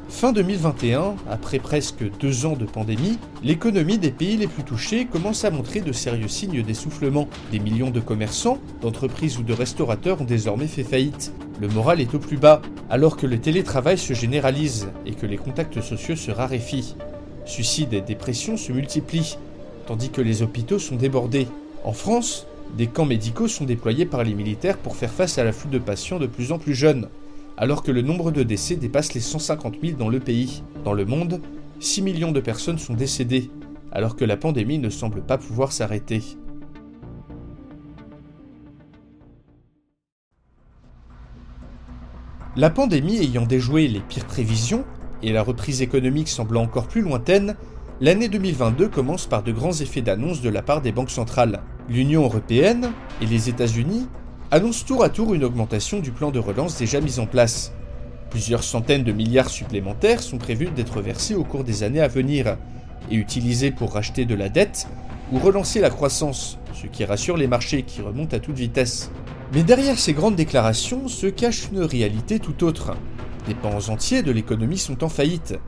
Fin 0.08 0.32
2021, 0.32 1.16
après 1.30 1.58
presque 1.58 2.04
deux 2.20 2.46
ans 2.46 2.56
de 2.56 2.66
pandémie, 2.66 3.18
l'économie 3.42 3.98
des 3.98 4.10
pays 4.10 4.36
les 4.36 4.46
plus 4.46 4.62
touchés 4.62 5.06
commence 5.06 5.44
à 5.44 5.50
montrer 5.50 5.80
de 5.80 5.92
sérieux 5.92 6.28
signes 6.28 6.62
d'essoufflement. 6.62 7.28
Des 7.50 7.58
millions 7.58 7.90
de 7.90 8.00
commerçants, 8.00 8.58
d'entreprises 8.80 9.38
ou 9.38 9.42
de 9.42 9.52
restaurateurs 9.52 10.20
ont 10.20 10.24
désormais 10.24 10.66
fait 10.66 10.84
faillite. 10.84 11.32
Le 11.60 11.68
moral 11.68 12.00
est 12.00 12.14
au 12.14 12.18
plus 12.18 12.36
bas, 12.36 12.60
alors 12.90 13.16
que 13.16 13.26
le 13.26 13.40
télétravail 13.40 13.98
se 13.98 14.12
généralise 14.12 14.88
et 15.06 15.12
que 15.12 15.26
les 15.26 15.38
contacts 15.38 15.80
sociaux 15.80 16.16
se 16.16 16.30
raréfient. 16.30 16.96
Suicides 17.46 17.94
et 17.94 18.00
dépressions 18.00 18.56
se 18.56 18.72
multiplient, 18.72 19.38
tandis 19.86 20.10
que 20.10 20.20
les 20.20 20.42
hôpitaux 20.42 20.78
sont 20.78 20.96
débordés. 20.96 21.48
En 21.82 21.92
France, 21.92 22.46
des 22.76 22.86
camps 22.86 23.06
médicaux 23.06 23.48
sont 23.48 23.64
déployés 23.64 24.06
par 24.06 24.22
les 24.22 24.34
militaires 24.34 24.78
pour 24.78 24.96
faire 24.96 25.12
face 25.12 25.38
à 25.38 25.44
la 25.44 25.52
foule 25.52 25.70
de 25.70 25.78
patients 25.78 26.18
de 26.18 26.26
plus 26.26 26.52
en 26.52 26.58
plus 26.58 26.74
jeunes 26.74 27.08
alors 27.56 27.82
que 27.82 27.92
le 27.92 28.02
nombre 28.02 28.30
de 28.30 28.42
décès 28.42 28.76
dépasse 28.76 29.14
les 29.14 29.20
150 29.20 29.76
000 29.82 29.96
dans 29.96 30.08
le 30.08 30.20
pays. 30.20 30.62
Dans 30.84 30.92
le 30.92 31.04
monde, 31.04 31.40
6 31.80 32.02
millions 32.02 32.32
de 32.32 32.40
personnes 32.40 32.78
sont 32.78 32.94
décédées, 32.94 33.50
alors 33.92 34.16
que 34.16 34.24
la 34.24 34.36
pandémie 34.36 34.78
ne 34.78 34.90
semble 34.90 35.22
pas 35.22 35.38
pouvoir 35.38 35.72
s'arrêter. 35.72 36.22
La 42.56 42.70
pandémie 42.70 43.18
ayant 43.18 43.46
déjoué 43.46 43.88
les 43.88 44.00
pires 44.00 44.26
prévisions, 44.26 44.84
et 45.22 45.32
la 45.32 45.42
reprise 45.42 45.80
économique 45.80 46.28
semblant 46.28 46.62
encore 46.62 46.86
plus 46.86 47.00
lointaine, 47.00 47.56
l'année 48.00 48.28
2022 48.28 48.88
commence 48.88 49.26
par 49.26 49.42
de 49.42 49.52
grands 49.52 49.72
effets 49.72 50.02
d'annonce 50.02 50.42
de 50.42 50.50
la 50.50 50.62
part 50.62 50.82
des 50.82 50.92
banques 50.92 51.10
centrales. 51.10 51.62
L'Union 51.88 52.24
européenne 52.24 52.92
et 53.22 53.26
les 53.26 53.48
États-Unis 53.48 54.06
annonce 54.54 54.84
tour 54.84 55.02
à 55.02 55.08
tour 55.08 55.34
une 55.34 55.42
augmentation 55.42 55.98
du 55.98 56.12
plan 56.12 56.30
de 56.30 56.38
relance 56.38 56.78
déjà 56.78 57.00
mis 57.00 57.18
en 57.18 57.26
place. 57.26 57.72
Plusieurs 58.30 58.62
centaines 58.62 59.02
de 59.02 59.10
milliards 59.10 59.50
supplémentaires 59.50 60.22
sont 60.22 60.38
prévus 60.38 60.70
d'être 60.70 61.00
versés 61.00 61.34
au 61.34 61.42
cours 61.42 61.64
des 61.64 61.82
années 61.82 62.00
à 62.00 62.06
venir 62.06 62.56
et 63.10 63.16
utilisés 63.16 63.72
pour 63.72 63.92
racheter 63.92 64.26
de 64.26 64.34
la 64.36 64.48
dette 64.48 64.86
ou 65.32 65.40
relancer 65.40 65.80
la 65.80 65.90
croissance, 65.90 66.56
ce 66.72 66.86
qui 66.86 67.04
rassure 67.04 67.36
les 67.36 67.48
marchés 67.48 67.82
qui 67.82 68.00
remontent 68.00 68.36
à 68.36 68.38
toute 68.38 68.54
vitesse. 68.54 69.10
Mais 69.52 69.64
derrière 69.64 69.98
ces 69.98 70.12
grandes 70.12 70.36
déclarations 70.36 71.08
se 71.08 71.26
cache 71.26 71.68
une 71.72 71.82
réalité 71.82 72.38
tout 72.38 72.62
autre. 72.62 72.94
Des 73.48 73.56
pans 73.56 73.88
entiers 73.88 74.22
de 74.22 74.30
l'économie 74.30 74.78
sont 74.78 75.02
en 75.02 75.08
faillite. 75.08 75.58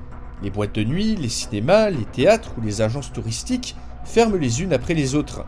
Les 0.45 0.50
boîtes 0.50 0.76
de 0.76 0.85
nuit, 0.85 1.16
les 1.16 1.28
cinémas, 1.28 1.90
les 1.90 2.05
théâtres 2.05 2.52
ou 2.57 2.61
les 2.61 2.83
agences 2.83 3.12
touristiques 3.12 3.75
ferment 4.05 4.37
les 4.37 4.62
unes 4.62 4.73
après 4.73 4.95
les 4.95 5.16
autres. 5.16 5.45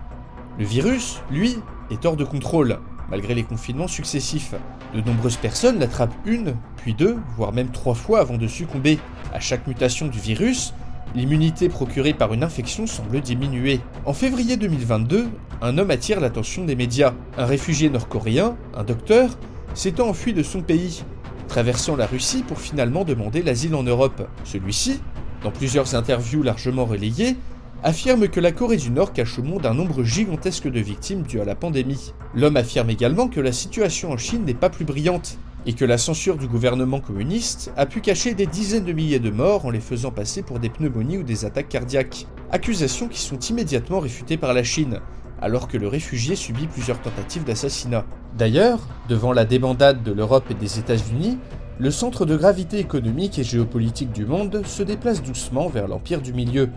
Le 0.58 0.64
virus, 0.64 1.20
lui, 1.30 1.56
est 1.92 2.04
hors 2.04 2.16
de 2.16 2.24
contrôle, 2.24 2.80
malgré 3.10 3.34
les 3.34 3.44
confinements 3.44 3.88
successifs. 3.88 4.54
De 4.94 5.00
nombreuses 5.00 5.36
personnes 5.36 5.78
l'attrapent 5.78 6.16
une, 6.24 6.54
puis 6.76 6.94
deux, 6.94 7.16
voire 7.36 7.52
même 7.52 7.70
trois 7.70 7.94
fois 7.94 8.20
avant 8.20 8.36
de 8.36 8.46
succomber. 8.46 8.98
À 9.32 9.40
chaque 9.40 9.66
mutation 9.66 10.06
du 10.06 10.18
virus, 10.18 10.72
l'immunité 11.14 11.68
procurée 11.68 12.14
par 12.14 12.32
une 12.34 12.42
infection 12.42 12.86
semble 12.86 13.20
diminuer. 13.20 13.80
En 14.04 14.12
février 14.12 14.56
2022, 14.56 15.28
un 15.60 15.78
homme 15.78 15.90
attire 15.90 16.20
l'attention 16.20 16.64
des 16.64 16.76
médias. 16.76 17.14
Un 17.36 17.46
réfugié 17.46 17.90
nord-coréen, 17.90 18.56
un 18.76 18.84
docteur, 18.84 19.30
s'étant 19.74 20.08
enfui 20.08 20.32
de 20.32 20.42
son 20.42 20.62
pays, 20.62 21.04
traversant 21.48 21.96
la 21.96 22.06
Russie 22.06 22.42
pour 22.46 22.60
finalement 22.60 23.04
demander 23.04 23.42
l'asile 23.42 23.74
en 23.74 23.82
Europe. 23.82 24.28
Celui-ci, 24.44 25.00
dans 25.42 25.50
plusieurs 25.50 25.94
interviews 25.94 26.42
largement 26.42 26.84
relayées, 26.84 27.36
affirme 27.82 28.28
que 28.28 28.40
la 28.40 28.52
Corée 28.52 28.76
du 28.76 28.90
Nord 28.90 29.12
cache 29.12 29.38
au 29.38 29.42
monde 29.42 29.66
un 29.66 29.74
nombre 29.74 30.02
gigantesque 30.02 30.68
de 30.68 30.80
victimes 30.80 31.22
dues 31.22 31.40
à 31.40 31.44
la 31.44 31.54
pandémie. 31.54 32.12
L'homme 32.34 32.56
affirme 32.56 32.90
également 32.90 33.28
que 33.28 33.40
la 33.40 33.52
situation 33.52 34.10
en 34.10 34.16
Chine 34.16 34.44
n'est 34.44 34.54
pas 34.54 34.70
plus 34.70 34.84
brillante, 34.84 35.38
et 35.66 35.74
que 35.74 35.84
la 35.84 35.98
censure 35.98 36.38
du 36.38 36.48
gouvernement 36.48 37.00
communiste 37.00 37.72
a 37.76 37.86
pu 37.86 38.00
cacher 38.00 38.34
des 38.34 38.46
dizaines 38.46 38.84
de 38.84 38.92
milliers 38.92 39.18
de 39.18 39.30
morts 39.30 39.66
en 39.66 39.70
les 39.70 39.80
faisant 39.80 40.10
passer 40.10 40.42
pour 40.42 40.58
des 40.58 40.70
pneumonies 40.70 41.18
ou 41.18 41.22
des 41.22 41.44
attaques 41.44 41.68
cardiaques. 41.68 42.26
Accusations 42.50 43.08
qui 43.08 43.20
sont 43.20 43.38
immédiatement 43.38 44.00
réfutées 44.00 44.38
par 44.38 44.54
la 44.54 44.64
Chine, 44.64 45.00
alors 45.40 45.68
que 45.68 45.76
le 45.76 45.88
réfugié 45.88 46.36
subit 46.36 46.66
plusieurs 46.66 47.00
tentatives 47.00 47.44
d'assassinat. 47.44 48.06
D'ailleurs, 48.36 48.80
devant 49.08 49.32
la 49.32 49.44
débandade 49.44 50.02
de 50.02 50.12
l'Europe 50.12 50.50
et 50.50 50.54
des 50.54 50.78
États-Unis, 50.78 51.38
le 51.78 51.90
centre 51.90 52.24
de 52.24 52.36
gravité 52.36 52.78
économique 52.78 53.38
et 53.38 53.44
géopolitique 53.44 54.10
du 54.10 54.26
monde 54.26 54.62
se 54.66 54.82
déplace 54.82 55.22
doucement 55.22 55.68
vers 55.68 55.86
l'Empire 55.86 56.20
du 56.20 56.32
Milieu. 56.32 56.70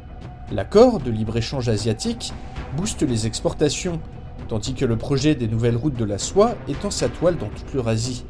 L'accord 0.52 1.00
de 1.00 1.12
libre-échange 1.12 1.70
asiatique 1.70 2.34
booste 2.76 3.04
les 3.04 3.26
exportations, 3.26 4.02
tandis 4.50 4.74
que 4.74 4.84
le 4.84 4.98
projet 4.98 5.34
des 5.34 5.48
nouvelles 5.48 5.78
routes 5.78 5.96
de 5.96 6.04
la 6.04 6.18
soie 6.18 6.56
étend 6.68 6.92
sa 6.92 7.08
toile 7.08 7.38
dans 7.38 7.48
toute 7.48 7.74
l'Eurasie. 7.74 8.26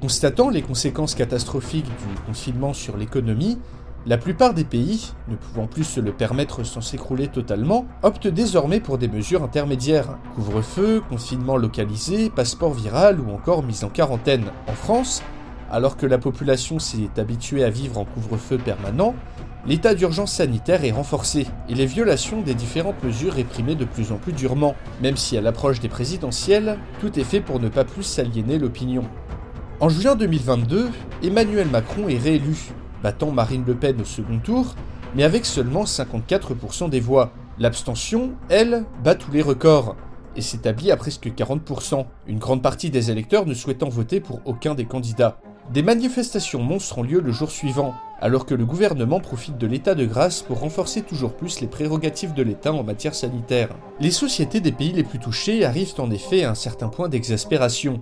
Constatant 0.00 0.48
les 0.48 0.62
conséquences 0.62 1.14
catastrophiques 1.14 1.84
du 1.84 2.20
confinement 2.26 2.72
sur 2.72 2.96
l'économie, 2.96 3.58
la 4.06 4.16
plupart 4.16 4.54
des 4.54 4.64
pays, 4.64 5.12
ne 5.28 5.36
pouvant 5.36 5.66
plus 5.66 5.84
se 5.84 6.00
le 6.00 6.12
permettre 6.12 6.64
sans 6.64 6.80
s'écrouler 6.80 7.28
totalement, 7.28 7.86
optent 8.02 8.28
désormais 8.28 8.80
pour 8.80 8.96
des 8.96 9.08
mesures 9.08 9.42
intermédiaires. 9.42 10.16
Couvre-feu, 10.34 11.02
confinement 11.08 11.58
localisé, 11.58 12.30
passeport 12.30 12.72
viral 12.72 13.20
ou 13.20 13.32
encore 13.32 13.62
mise 13.62 13.84
en 13.84 13.90
quarantaine. 13.90 14.44
En 14.66 14.74
France, 14.74 15.22
alors 15.70 15.96
que 15.96 16.06
la 16.06 16.18
population 16.18 16.78
s'est 16.78 17.10
habituée 17.16 17.64
à 17.64 17.70
vivre 17.70 17.98
en 17.98 18.04
couvre-feu 18.04 18.58
permanent, 18.58 19.14
l'état 19.66 19.94
d'urgence 19.94 20.32
sanitaire 20.32 20.84
est 20.84 20.92
renforcé 20.92 21.46
et 21.68 21.74
les 21.74 21.86
violations 21.86 22.40
des 22.40 22.54
différentes 22.54 23.02
mesures 23.02 23.34
réprimées 23.34 23.74
de 23.74 23.84
plus 23.84 24.12
en 24.12 24.16
plus 24.16 24.32
durement, 24.32 24.76
même 25.02 25.16
si 25.16 25.36
à 25.36 25.40
l'approche 25.40 25.80
des 25.80 25.88
présidentielles, 25.88 26.78
tout 27.00 27.18
est 27.18 27.24
fait 27.24 27.40
pour 27.40 27.60
ne 27.60 27.68
pas 27.68 27.84
plus 27.84 28.04
s'aliéner 28.04 28.58
l'opinion. 28.58 29.04
En 29.80 29.88
juin 29.88 30.14
2022, 30.14 30.88
Emmanuel 31.22 31.68
Macron 31.68 32.08
est 32.08 32.18
réélu, 32.18 32.56
battant 33.02 33.30
Marine 33.30 33.64
Le 33.66 33.74
Pen 33.74 34.00
au 34.00 34.04
second 34.04 34.38
tour, 34.38 34.74
mais 35.14 35.24
avec 35.24 35.44
seulement 35.44 35.84
54% 35.84 36.88
des 36.88 37.00
voix. 37.00 37.32
L'abstention, 37.58 38.32
elle, 38.48 38.84
bat 39.02 39.14
tous 39.14 39.30
les 39.32 39.42
records 39.42 39.96
et 40.36 40.42
s'établit 40.42 40.90
à 40.90 40.96
presque 40.96 41.28
40%, 41.28 42.04
une 42.26 42.38
grande 42.38 42.62
partie 42.62 42.90
des 42.90 43.10
électeurs 43.10 43.46
ne 43.46 43.54
souhaitant 43.54 43.88
voter 43.88 44.20
pour 44.20 44.40
aucun 44.44 44.74
des 44.74 44.84
candidats. 44.84 45.38
Des 45.72 45.82
manifestations 45.82 46.62
monstres 46.62 46.98
ont 46.98 47.02
lieu 47.02 47.20
le 47.20 47.32
jour 47.32 47.50
suivant, 47.50 47.94
alors 48.20 48.46
que 48.46 48.54
le 48.54 48.64
gouvernement 48.64 49.18
profite 49.18 49.58
de 49.58 49.66
l'état 49.66 49.96
de 49.96 50.06
grâce 50.06 50.42
pour 50.42 50.60
renforcer 50.60 51.02
toujours 51.02 51.34
plus 51.34 51.60
les 51.60 51.66
prérogatives 51.66 52.34
de 52.34 52.42
l'État 52.42 52.72
en 52.72 52.84
matière 52.84 53.16
sanitaire. 53.16 53.70
Les 53.98 54.12
sociétés 54.12 54.60
des 54.60 54.70
pays 54.70 54.92
les 54.92 55.02
plus 55.02 55.18
touchés 55.18 55.64
arrivent 55.64 55.94
en 55.98 56.10
effet 56.10 56.44
à 56.44 56.50
un 56.50 56.54
certain 56.54 56.88
point 56.88 57.08
d'exaspération. 57.08 58.00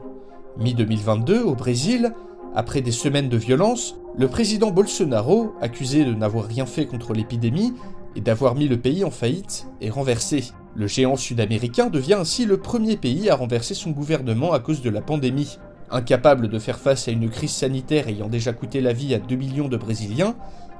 Mi-2022, 0.58 1.40
au 1.40 1.54
Brésil, 1.54 2.12
après 2.54 2.82
des 2.82 2.92
semaines 2.92 3.30
de 3.30 3.38
violence, 3.38 3.96
le 4.16 4.28
président 4.28 4.70
Bolsonaro, 4.70 5.54
accusé 5.62 6.04
de 6.04 6.12
n'avoir 6.12 6.44
rien 6.44 6.66
fait 6.66 6.86
contre 6.86 7.14
l'épidémie 7.14 7.72
et 8.14 8.20
d'avoir 8.20 8.54
mis 8.54 8.68
le 8.68 8.78
pays 8.78 9.04
en 9.04 9.10
faillite, 9.10 9.66
est 9.80 9.90
renversé. 9.90 10.44
Le 10.76 10.86
géant 10.86 11.16
sud-américain 11.16 11.88
devient 11.88 12.14
ainsi 12.14 12.44
le 12.44 12.58
premier 12.58 12.96
pays 12.96 13.30
à 13.30 13.36
renverser 13.36 13.74
son 13.74 13.90
gouvernement 13.90 14.52
à 14.52 14.60
cause 14.60 14.82
de 14.82 14.90
la 14.90 15.00
pandémie. 15.00 15.58
Incapable 15.90 16.48
de 16.48 16.58
faire 16.58 16.78
face 16.78 17.08
à 17.08 17.10
une 17.12 17.28
crise 17.28 17.52
sanitaire 17.52 18.08
ayant 18.08 18.28
déjà 18.28 18.52
coûté 18.52 18.80
la 18.80 18.92
vie 18.92 19.14
à 19.14 19.18
2 19.18 19.36
millions 19.36 19.68
de 19.68 19.76
Brésiliens, 19.76 20.34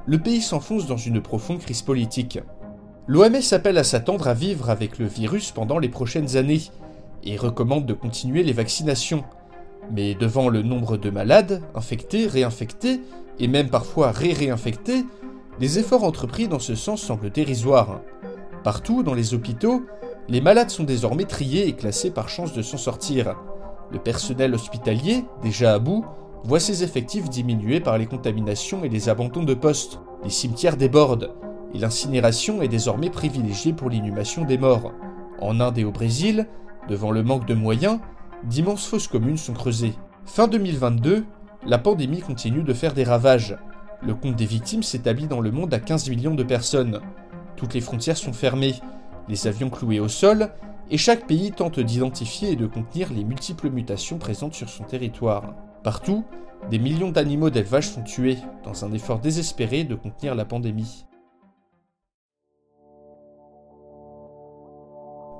le 0.05 0.19
pays 0.19 0.41
s'enfonce 0.41 0.87
dans 0.87 0.97
une 0.97 1.21
profonde 1.21 1.59
crise 1.59 1.81
politique. 1.81 2.39
L'OMS 3.07 3.35
appelle 3.51 3.77
à 3.77 3.83
s'attendre 3.83 4.27
à 4.27 4.33
vivre 4.33 4.69
avec 4.69 4.97
le 4.97 5.05
virus 5.05 5.51
pendant 5.51 5.77
les 5.77 5.89
prochaines 5.89 6.37
années 6.37 6.61
et 7.23 7.37
recommande 7.37 7.85
de 7.85 7.93
continuer 7.93 8.43
les 8.43 8.53
vaccinations. 8.53 9.23
Mais 9.91 10.15
devant 10.15 10.49
le 10.49 10.63
nombre 10.63 10.97
de 10.97 11.09
malades, 11.11 11.61
infectés, 11.75 12.27
réinfectés, 12.27 13.01
et 13.39 13.47
même 13.47 13.69
parfois 13.69 14.11
ré-réinfectés, 14.11 15.05
les 15.59 15.79
efforts 15.79 16.03
entrepris 16.03 16.47
dans 16.47 16.59
ce 16.59 16.75
sens 16.75 17.01
semblent 17.01 17.29
dérisoires. 17.29 18.01
Partout, 18.63 19.03
dans 19.03 19.13
les 19.13 19.33
hôpitaux, 19.33 19.85
les 20.27 20.41
malades 20.41 20.71
sont 20.71 20.83
désormais 20.83 21.25
triés 21.25 21.67
et 21.67 21.73
classés 21.73 22.11
par 22.11 22.29
chance 22.29 22.53
de 22.53 22.61
s'en 22.61 22.77
sortir. 22.77 23.35
Le 23.91 23.99
personnel 23.99 24.53
hospitalier, 24.53 25.25
déjà 25.41 25.73
à 25.73 25.79
bout, 25.79 26.05
voit 26.43 26.59
ses 26.59 26.83
effectifs 26.83 27.29
diminuer 27.29 27.79
par 27.79 27.97
les 27.97 28.05
contaminations 28.05 28.83
et 28.83 28.89
les 28.89 29.09
abandons 29.09 29.43
de 29.43 29.53
postes. 29.53 29.99
Les 30.23 30.29
cimetières 30.29 30.77
débordent, 30.77 31.33
et 31.73 31.79
l'incinération 31.79 32.61
est 32.61 32.67
désormais 32.67 33.09
privilégiée 33.09 33.73
pour 33.73 33.89
l'inhumation 33.89 34.45
des 34.45 34.57
morts. 34.57 34.91
En 35.41 35.59
Inde 35.59 35.77
et 35.77 35.83
au 35.83 35.91
Brésil, 35.91 36.47
devant 36.87 37.11
le 37.11 37.23
manque 37.23 37.45
de 37.45 37.53
moyens, 37.53 37.99
d'immenses 38.43 38.87
fosses 38.87 39.07
communes 39.07 39.37
sont 39.37 39.53
creusées. 39.53 39.93
Fin 40.25 40.47
2022, 40.47 41.25
la 41.65 41.77
pandémie 41.77 42.21
continue 42.21 42.63
de 42.63 42.73
faire 42.73 42.93
des 42.93 43.03
ravages. 43.03 43.57
Le 44.01 44.13
compte 44.13 44.35
des 44.35 44.45
victimes 44.45 44.83
s'établit 44.83 45.27
dans 45.27 45.41
le 45.41 45.51
monde 45.51 45.73
à 45.73 45.79
15 45.79 46.09
millions 46.09 46.35
de 46.35 46.43
personnes. 46.43 47.01
Toutes 47.55 47.73
les 47.73 47.81
frontières 47.81 48.17
sont 48.17 48.33
fermées, 48.33 48.75
les 49.27 49.47
avions 49.47 49.69
cloués 49.69 49.99
au 49.99 50.07
sol, 50.07 50.51
et 50.91 50.97
chaque 50.97 51.27
pays 51.27 51.51
tente 51.51 51.79
d'identifier 51.79 52.51
et 52.51 52.55
de 52.55 52.67
contenir 52.67 53.11
les 53.11 53.23
multiples 53.23 53.69
mutations 53.69 54.17
présentes 54.17 54.53
sur 54.53 54.69
son 54.69 54.83
territoire. 54.83 55.55
Partout, 55.83 56.23
des 56.69 56.79
millions 56.79 57.11
d'animaux 57.11 57.49
d'élevage 57.49 57.89
sont 57.89 58.03
tués, 58.03 58.37
dans 58.63 58.85
un 58.85 58.91
effort 58.93 59.19
désespéré 59.19 59.83
de 59.83 59.95
contenir 59.95 60.35
la 60.35 60.45
pandémie. 60.45 61.05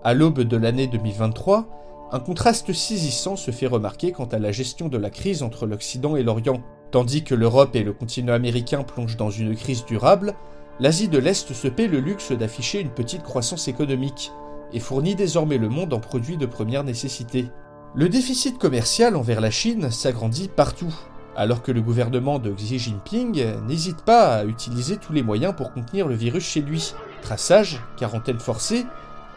À 0.03 0.13
l'aube 0.13 0.41
de 0.41 0.57
l'année 0.57 0.87
2023, 0.87 1.67
un 2.11 2.19
contraste 2.19 2.71
saisissant 2.73 3.35
se 3.35 3.49
fait 3.49 3.65
remarquer 3.65 4.11
quant 4.11 4.25
à 4.25 4.37
la 4.37 4.51
gestion 4.51 4.87
de 4.87 4.97
la 4.97 5.09
crise 5.09 5.41
entre 5.41 5.65
l'Occident 5.65 6.15
et 6.15 6.21
l'Orient. 6.21 6.61
Tandis 6.91 7.23
que 7.23 7.33
l'Europe 7.33 7.75
et 7.75 7.83
le 7.83 7.93
continent 7.93 8.33
américain 8.33 8.83
plongent 8.83 9.17
dans 9.17 9.31
une 9.31 9.55
crise 9.55 9.83
durable, 9.85 10.35
l'Asie 10.79 11.07
de 11.07 11.17
l'Est 11.17 11.51
se 11.51 11.67
paie 11.67 11.87
le 11.87 11.99
luxe 11.99 12.31
d'afficher 12.31 12.79
une 12.79 12.91
petite 12.91 13.23
croissance 13.23 13.67
économique 13.67 14.31
et 14.73 14.79
fournit 14.79 15.15
désormais 15.15 15.57
le 15.57 15.69
monde 15.69 15.93
en 15.93 15.99
produits 15.99 16.37
de 16.37 16.45
première 16.45 16.83
nécessité. 16.83 17.49
Le 17.93 18.09
déficit 18.09 18.57
commercial 18.57 19.15
envers 19.15 19.41
la 19.41 19.51
Chine 19.51 19.89
s'agrandit 19.89 20.49
partout, 20.49 20.93
alors 21.35 21.61
que 21.61 21.71
le 21.71 21.81
gouvernement 21.81 22.39
de 22.39 22.51
Xi 22.51 22.79
Jinping 22.79 23.45
n'hésite 23.67 24.01
pas 24.01 24.35
à 24.35 24.45
utiliser 24.45 24.97
tous 24.97 25.13
les 25.13 25.23
moyens 25.23 25.53
pour 25.55 25.73
contenir 25.73 26.07
le 26.07 26.15
virus 26.15 26.45
chez 26.45 26.61
lui. 26.61 26.93
Traçage, 27.21 27.81
quarantaine 27.97 28.39
forcée, 28.39 28.85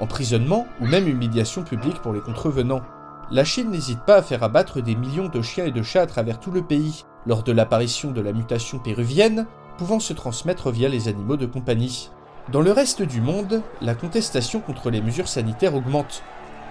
emprisonnement 0.00 0.66
ou 0.80 0.86
même 0.86 1.08
humiliation 1.08 1.62
publique 1.62 2.00
pour 2.02 2.12
les 2.12 2.20
contrevenants. 2.20 2.82
La 3.30 3.44
Chine 3.44 3.70
n'hésite 3.70 4.00
pas 4.00 4.16
à 4.16 4.22
faire 4.22 4.42
abattre 4.42 4.80
des 4.80 4.94
millions 4.94 5.28
de 5.28 5.42
chiens 5.42 5.66
et 5.66 5.70
de 5.70 5.82
chats 5.82 6.02
à 6.02 6.06
travers 6.06 6.40
tout 6.40 6.50
le 6.50 6.62
pays, 6.62 7.04
lors 7.26 7.42
de 7.42 7.52
l'apparition 7.52 8.10
de 8.10 8.20
la 8.20 8.32
mutation 8.32 8.78
péruvienne, 8.78 9.46
pouvant 9.76 10.00
se 10.00 10.12
transmettre 10.12 10.70
via 10.70 10.88
les 10.88 11.08
animaux 11.08 11.36
de 11.36 11.46
compagnie. 11.46 12.10
Dans 12.50 12.62
le 12.62 12.72
reste 12.72 13.02
du 13.02 13.20
monde, 13.20 13.60
la 13.82 13.94
contestation 13.94 14.60
contre 14.60 14.88
les 14.88 15.02
mesures 15.02 15.28
sanitaires 15.28 15.74
augmente. 15.74 16.22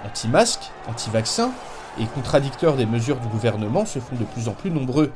Anti-masques, 0.04 0.72
anti-vaccins 0.88 1.52
et 2.02 2.06
contradicteurs 2.06 2.76
des 2.76 2.88
mesures 2.88 3.20
du 3.20 3.28
gouvernement 3.28 3.86
se 3.86 4.00
font 4.00 4.16
de 4.16 4.24
plus 4.24 4.48
en 4.48 4.54
plus 4.54 4.72
nombreux. 4.72 5.12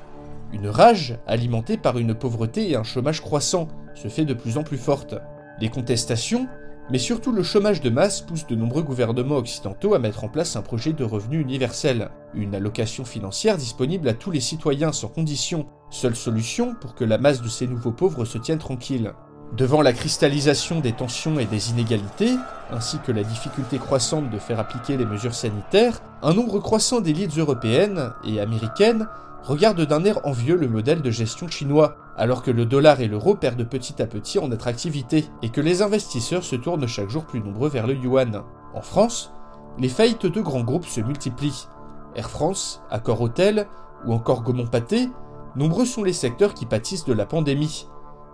Une 0.53 0.67
rage, 0.67 1.17
alimentée 1.25 1.77
par 1.77 1.97
une 1.97 2.13
pauvreté 2.13 2.69
et 2.69 2.75
un 2.75 2.83
chômage 2.83 3.21
croissant, 3.21 3.69
se 3.95 4.07
fait 4.07 4.23
de 4.23 4.35
plus 4.35 4.59
en 4.59 4.63
plus 4.63 4.77
forte. 4.77 5.15
Les 5.59 5.69
contestations, 5.69 6.47
Mais 6.91 6.97
surtout 6.97 7.31
le 7.31 7.43
chômage 7.43 7.79
de 7.79 7.89
masse 7.89 8.21
pousse 8.21 8.45
de 8.47 8.55
nombreux 8.55 8.81
gouvernements 8.81 9.37
occidentaux 9.37 9.93
à 9.93 9.99
mettre 9.99 10.25
en 10.25 10.27
place 10.27 10.57
un 10.57 10.61
projet 10.61 10.91
de 10.91 11.05
revenu 11.05 11.39
universel, 11.39 12.09
une 12.33 12.53
allocation 12.53 13.05
financière 13.05 13.55
disponible 13.55 14.09
à 14.09 14.13
tous 14.13 14.29
les 14.29 14.41
citoyens 14.41 14.91
sans 14.91 15.07
condition, 15.07 15.67
seule 15.89 16.15
solution 16.15 16.75
pour 16.75 16.93
que 16.93 17.05
la 17.05 17.17
masse 17.17 17.41
de 17.41 17.47
ces 17.47 17.65
nouveaux 17.65 17.93
pauvres 17.93 18.25
se 18.25 18.37
tienne 18.39 18.57
tranquille. 18.57 19.13
Devant 19.57 19.81
la 19.81 19.91
cristallisation 19.91 20.79
des 20.79 20.93
tensions 20.93 21.37
et 21.37 21.45
des 21.45 21.71
inégalités, 21.71 22.37
ainsi 22.71 22.99
que 22.99 23.11
la 23.11 23.23
difficulté 23.23 23.79
croissante 23.79 24.29
de 24.29 24.39
faire 24.39 24.61
appliquer 24.61 24.95
les 24.95 25.05
mesures 25.05 25.33
sanitaires, 25.33 25.99
un 26.21 26.33
nombre 26.33 26.59
croissant 26.59 27.01
d'élites 27.01 27.37
européennes 27.37 28.13
et 28.23 28.39
américaines 28.39 29.09
regardent 29.43 29.85
d'un 29.85 30.05
air 30.05 30.25
envieux 30.25 30.55
le 30.55 30.69
modèle 30.69 31.01
de 31.01 31.11
gestion 31.11 31.49
chinois, 31.49 31.97
alors 32.15 32.43
que 32.43 32.51
le 32.51 32.65
dollar 32.65 33.01
et 33.01 33.09
l'euro 33.09 33.35
perdent 33.35 33.67
petit 33.67 34.01
à 34.01 34.05
petit 34.05 34.39
en 34.39 34.49
attractivité, 34.51 35.25
et 35.41 35.49
que 35.49 35.59
les 35.59 35.81
investisseurs 35.81 36.45
se 36.45 36.55
tournent 36.55 36.87
chaque 36.87 37.09
jour 37.09 37.25
plus 37.25 37.41
nombreux 37.41 37.69
vers 37.69 37.87
le 37.87 37.95
yuan. 37.95 38.43
En 38.73 38.81
France, 38.81 39.33
les 39.77 39.89
faillites 39.89 40.27
de 40.27 40.41
grands 40.41 40.63
groupes 40.63 40.85
se 40.85 41.01
multiplient. 41.01 41.67
Air 42.15 42.29
France, 42.29 42.81
Accor 42.89 43.19
Hôtel 43.19 43.67
ou 44.05 44.13
encore 44.13 44.43
Gaumont 44.43 44.67
Pâté, 44.67 45.09
nombreux 45.57 45.85
sont 45.85 46.03
les 46.03 46.13
secteurs 46.13 46.53
qui 46.53 46.65
pâtissent 46.65 47.05
de 47.05 47.13
la 47.13 47.25
pandémie. 47.25 47.87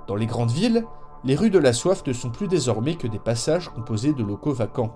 Dans 0.08 0.16
les 0.16 0.28
grandes 0.28 0.52
villes, 0.52 0.86
les 1.24 1.36
rues 1.36 1.50
de 1.50 1.60
la 1.60 1.74
soif 1.74 2.04
ne 2.06 2.14
sont 2.14 2.30
plus 2.30 2.48
désormais 2.48 2.96
que 2.96 3.08
des 3.08 3.20
passages 3.20 3.70
composés 3.70 4.14
de 4.14 4.24
locaux 4.24 4.54
vacants. 4.54 4.94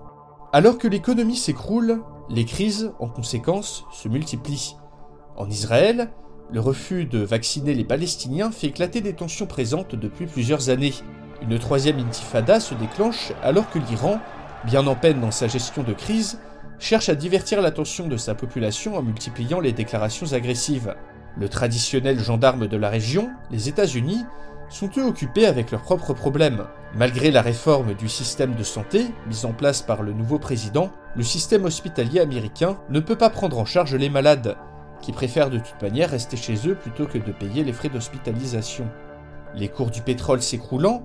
Alors 0.52 0.78
que 0.78 0.88
l'économie 0.88 1.36
s'écroule, 1.36 2.02
les 2.28 2.44
crises, 2.44 2.92
en 3.00 3.08
conséquence, 3.08 3.84
se 3.90 4.08
multiplient. 4.08 4.76
En 5.36 5.48
Israël, 5.48 6.10
le 6.50 6.60
refus 6.60 7.06
de 7.06 7.18
vacciner 7.18 7.74
les 7.74 7.84
Palestiniens 7.84 8.50
fait 8.50 8.68
éclater 8.68 9.00
des 9.00 9.14
tensions 9.14 9.46
présentes 9.46 9.94
depuis 9.94 10.26
plusieurs 10.26 10.68
années. 10.68 10.94
Une 11.40 11.58
troisième 11.58 11.98
intifada 11.98 12.60
se 12.60 12.74
déclenche 12.74 13.32
alors 13.42 13.70
que 13.70 13.78
l'Iran, 13.78 14.20
bien 14.64 14.86
en 14.86 14.94
peine 14.94 15.20
dans 15.20 15.30
sa 15.30 15.48
gestion 15.48 15.82
de 15.82 15.94
crise, 15.94 16.38
cherche 16.78 17.08
à 17.08 17.14
divertir 17.14 17.62
l'attention 17.62 18.06
de 18.06 18.16
sa 18.16 18.34
population 18.34 18.96
en 18.96 19.02
multipliant 19.02 19.60
les 19.60 19.72
déclarations 19.72 20.32
agressives. 20.34 20.94
Le 21.38 21.48
traditionnel 21.48 22.18
gendarme 22.18 22.68
de 22.68 22.76
la 22.76 22.90
région, 22.90 23.30
les 23.50 23.68
États-Unis, 23.68 24.22
sont 24.72 24.90
eux 24.96 25.04
occupés 25.04 25.46
avec 25.46 25.70
leurs 25.70 25.82
propres 25.82 26.14
problèmes. 26.14 26.66
Malgré 26.94 27.30
la 27.30 27.42
réforme 27.42 27.94
du 27.94 28.08
système 28.08 28.54
de 28.54 28.62
santé, 28.62 29.06
mise 29.26 29.44
en 29.44 29.52
place 29.52 29.82
par 29.82 30.02
le 30.02 30.12
nouveau 30.12 30.38
président, 30.38 30.90
le 31.14 31.22
système 31.22 31.66
hospitalier 31.66 32.20
américain 32.20 32.78
ne 32.88 33.00
peut 33.00 33.16
pas 33.16 33.30
prendre 33.30 33.58
en 33.58 33.66
charge 33.66 33.94
les 33.94 34.08
malades, 34.08 34.56
qui 35.02 35.12
préfèrent 35.12 35.50
de 35.50 35.58
toute 35.58 35.80
manière 35.82 36.10
rester 36.10 36.36
chez 36.36 36.66
eux 36.66 36.74
plutôt 36.74 37.06
que 37.06 37.18
de 37.18 37.32
payer 37.32 37.64
les 37.64 37.72
frais 37.72 37.90
d'hospitalisation. 37.90 38.88
Les 39.54 39.68
cours 39.68 39.90
du 39.90 40.00
pétrole 40.00 40.40
s'écroulant, 40.40 41.02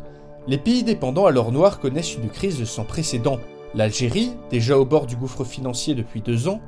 les 0.48 0.58
pays 0.58 0.84
dépendants 0.84 1.26
à 1.26 1.32
l'or 1.32 1.52
noir 1.52 1.80
connaissent 1.80 2.16
une 2.16 2.30
crise 2.30 2.64
sans 2.64 2.86
précédent. 2.86 3.38
L'Algérie, 3.76 4.32
déjà 4.50 4.78
au 4.78 4.86
bord 4.86 5.08
du 5.08 5.18
gouffre 5.18 5.44
financier 5.44 5.94
depuis 5.94 6.22
deux 6.22 6.48
ans, 6.48 6.62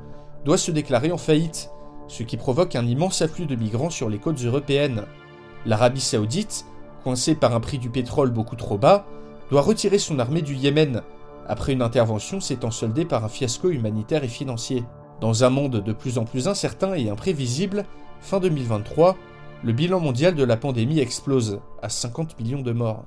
doit 0.44 0.58
se 0.58 0.70
déclarer 0.70 1.12
en 1.12 1.18
faillite, 1.18 1.70
ce 2.08 2.22
qui 2.24 2.36
provoque 2.36 2.76
un 2.76 2.86
immense 2.86 3.22
afflux 3.22 3.46
de 3.46 3.56
migrants 3.56 3.88
sur 3.88 4.10
les 4.10 4.18
côtes 4.18 4.44
européennes. 4.44 5.04
L'Arabie 5.64 6.00
saoudite, 6.00 6.66
coincée 7.02 7.34
par 7.34 7.54
un 7.54 7.60
prix 7.60 7.78
du 7.78 7.90
pétrole 7.90 8.30
beaucoup 8.30 8.56
trop 8.56 8.78
bas, 8.78 9.06
doit 9.50 9.62
retirer 9.62 9.98
son 9.98 10.18
armée 10.18 10.42
du 10.42 10.54
Yémen, 10.54 11.02
après 11.48 11.72
une 11.72 11.82
intervention 11.82 12.40
s'étant 12.40 12.70
soldée 12.70 13.04
par 13.04 13.24
un 13.24 13.28
fiasco 13.28 13.70
humanitaire 13.70 14.22
et 14.22 14.28
financier. 14.28 14.84
Dans 15.20 15.44
un 15.44 15.50
monde 15.50 15.82
de 15.82 15.92
plus 15.92 16.18
en 16.18 16.24
plus 16.24 16.48
incertain 16.48 16.94
et 16.94 17.10
imprévisible, 17.10 17.84
fin 18.20 18.38
2023, 18.38 19.16
le 19.64 19.72
bilan 19.72 20.00
mondial 20.00 20.34
de 20.34 20.44
la 20.44 20.56
pandémie 20.56 21.00
explose 21.00 21.60
à 21.82 21.88
50 21.88 22.38
millions 22.38 22.62
de 22.62 22.72
morts. 22.72 23.04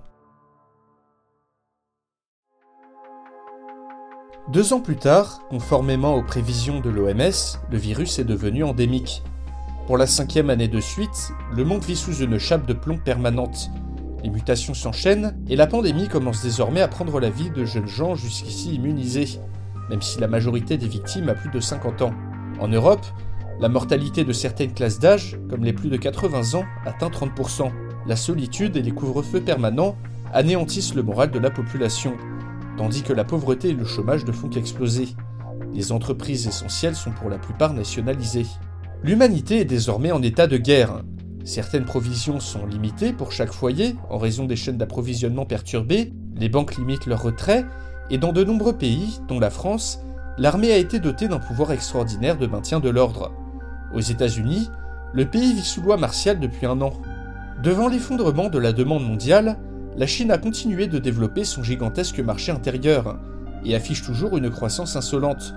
Deux 4.52 4.74
ans 4.74 4.82
plus 4.82 4.98
tard, 4.98 5.40
conformément 5.50 6.16
aux 6.16 6.22
prévisions 6.22 6.82
de 6.82 6.90
l'OMS, 6.90 7.60
le 7.72 7.78
virus 7.78 8.20
est 8.20 8.26
devenu 8.26 8.66
endémique. 8.66 9.24
Pour 9.88 9.98
la 9.98 10.06
cinquième 10.06 10.50
année 10.50 10.68
de 10.68 10.82
suite, 10.82 11.32
le 11.56 11.64
monde 11.64 11.84
vit 11.84 11.96
sous 11.96 12.18
une 12.18 12.38
chape 12.38 12.66
de 12.66 12.74
plomb 12.74 12.98
permanente. 12.98 13.70
Les 14.24 14.30
mutations 14.30 14.74
s'enchaînent 14.74 15.38
et 15.48 15.56
la 15.56 15.68
pandémie 15.68 16.08
commence 16.08 16.42
désormais 16.42 16.82
à 16.82 16.88
prendre 16.88 17.20
la 17.20 17.30
vie 17.30 17.50
de 17.50 17.66
jeunes 17.66 17.88
gens 17.88 18.16
jusqu'ici 18.16 18.76
immunisés 18.76 19.40
même 19.90 20.02
si 20.02 20.20
la 20.20 20.28
majorité 20.28 20.78
des 20.78 20.88
victimes 20.88 21.30
a 21.30 21.34
plus 21.34 21.50
de 21.50 21.60
50 21.60 22.02
ans. 22.02 22.14
En 22.60 22.68
Europe, 22.68 23.06
la 23.60 23.70
mortalité 23.70 24.24
de 24.24 24.34
certaines 24.34 24.74
classes 24.74 25.00
d'âge, 25.00 25.38
comme 25.50 25.64
les 25.64 25.74
plus 25.74 25.90
de 25.90 25.98
80 25.98 26.58
ans, 26.60 26.66
atteint 26.86 27.10
30%. 27.10 27.72
La 28.06 28.16
solitude 28.16 28.76
et 28.76 28.82
les 28.82 28.92
couvre-feux 28.92 29.42
permanents 29.42 29.96
anéantissent 30.34 30.96
le 30.96 31.04
moral 31.04 31.32
de 31.32 31.40
la 31.40 31.52
population, 31.52 32.16
tandis 32.78 33.04
que 33.04 33.14
la 33.14 33.24
pauvreté 33.24 33.70
et 33.70 33.74
le 33.74 33.86
chômage 33.86 34.26
ne 34.26 34.32
font 34.32 34.50
qu'exploser. 34.50 35.10
Les 35.74 35.92
entreprises 35.92 36.48
essentielles 36.48 36.96
sont 36.96 37.12
pour 37.12 37.30
la 37.30 37.38
plupart 37.38 37.74
nationalisées. 37.74 38.48
L'humanité 39.04 39.60
est 39.60 39.66
désormais 39.66 40.12
en 40.12 40.22
état 40.22 40.48
de 40.48 40.58
guerre. 40.58 41.04
Certaines 41.45 41.84
provisions 41.84 42.39
sont 42.39 42.65
limitées 42.65 43.12
pour 43.12 43.34
chaque 43.34 43.51
foyer 43.51 43.95
en 44.10 44.17
raison 44.17 44.45
des 44.45 44.56
chaînes 44.56 44.77
d'approvisionnement 44.77 45.45
perturbées, 45.45 46.13
les 46.38 46.47
banques 46.47 46.77
limitent 46.77 47.06
leur 47.06 47.21
retrait 47.21 47.65
et 48.10 48.17
dans 48.17 48.32
de 48.32 48.43
nombreux 48.43 48.77
pays, 48.77 49.19
dont 49.27 49.39
la 49.39 49.49
France, 49.49 49.99
l'armée 50.38 50.71
a 50.71 50.77
été 50.77 50.99
dotée 50.99 51.27
d'un 51.27 51.39
pouvoir 51.39 51.71
extraordinaire 51.71 52.38
de 52.38 52.47
maintien 52.47 52.79
de 52.79 52.89
l'ordre. 52.89 53.34
Aux 53.93 53.99
États-Unis, 53.99 54.69
le 55.13 55.25
pays 55.25 55.53
vit 55.53 55.62
sous 55.62 55.82
loi 55.82 55.97
martiale 55.97 56.39
depuis 56.39 56.65
un 56.65 56.82
an. 56.82 56.93
Devant 57.62 57.89
l'effondrement 57.89 58.49
de 58.49 58.58
la 58.58 58.71
demande 58.71 59.06
mondiale, 59.06 59.58
la 59.97 60.08
Chine 60.08 60.32
a 60.32 60.38
continué 60.38 60.88
de 60.88 60.97
développer 60.97 61.43
son 61.43 61.62
gigantesque 61.62 62.19
marché 62.19 62.51
intérieur 62.51 63.19
et 63.65 63.75
affiche 63.75 64.01
toujours 64.01 64.38
une 64.38 64.49
croissance 64.49 64.95
insolente. 64.95 65.53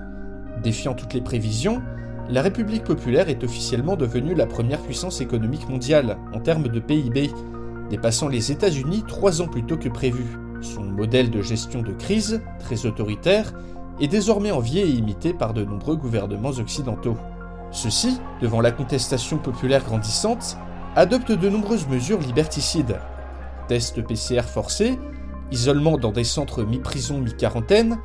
Défiant 0.63 0.95
toutes 0.95 1.15
les 1.15 1.23
prévisions, 1.23 1.81
la 2.29 2.43
République 2.43 2.83
populaire 2.83 3.29
est 3.29 3.45
officiellement 3.45 3.97
devenue 3.97 4.35
la 4.35 4.47
première 4.47 4.81
puissance 4.81 5.21
économique 5.21 5.69
mondiale 5.69 6.19
en 6.35 6.41
termes 6.41 6.69
de 6.69 6.81
PIB, 6.81 7.31
dépassant 7.89 8.29
les 8.29 8.51
États-Unis 8.51 9.05
trois 9.07 9.41
ans 9.43 9.47
plus 9.47 9.65
tôt 9.65 9.77
que 9.77 9.89
prévu. 9.89 10.25
Son 10.61 10.83
modèle 10.83 11.31
de 11.31 11.41
gestion 11.41 11.83
de 11.83 11.93
crise, 11.93 12.43
très 12.59 12.85
autoritaire, 12.85 13.53
est 14.01 14.09
désormais 14.09 14.51
envié 14.51 14.83
et 14.83 14.91
imité 14.91 15.33
par 15.33 15.55
de 15.55 15.65
nombreux 15.65 15.97
gouvernements 15.97 16.51
occidentaux. 16.51 17.17
Ceux-ci, 17.71 18.19
devant 18.41 18.61
la 18.61 18.73
contestation 18.73 19.39
populaire 19.39 19.85
grandissante, 19.85 20.57
adoptent 20.97 21.33
de 21.33 21.49
nombreuses 21.49 21.87
mesures 21.87 22.21
liberticides. 22.21 22.99
Tests 23.69 24.05
PCR 24.05 24.43
forcés, 24.43 24.99
isolement 25.53 25.97
dans 25.97 26.13
des 26.13 26.25
centres 26.25 26.65
mi-prison 26.65 27.21
mi-quarantaine, 27.21 27.99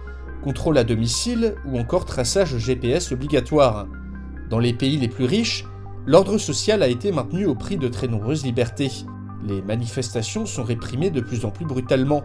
contrôle 0.43 0.77
à 0.77 0.84
domicile 0.84 1.55
ou 1.65 1.79
encore 1.79 2.05
traçage 2.05 2.57
GPS 2.57 3.12
obligatoire. 3.12 3.88
Dans 4.51 4.59
les 4.59 4.73
pays 4.73 4.97
les 4.97 5.07
plus 5.07 5.23
riches, 5.23 5.65
l'ordre 6.05 6.37
social 6.37 6.83
a 6.83 6.89
été 6.89 7.13
maintenu 7.13 7.45
au 7.45 7.55
prix 7.55 7.77
de 7.77 7.87
très 7.87 8.09
nombreuses 8.09 8.43
libertés. 8.43 8.91
Les 9.47 9.61
manifestations 9.61 10.45
sont 10.45 10.65
réprimées 10.65 11.09
de 11.09 11.21
plus 11.21 11.45
en 11.45 11.51
plus 11.51 11.63
brutalement, 11.63 12.21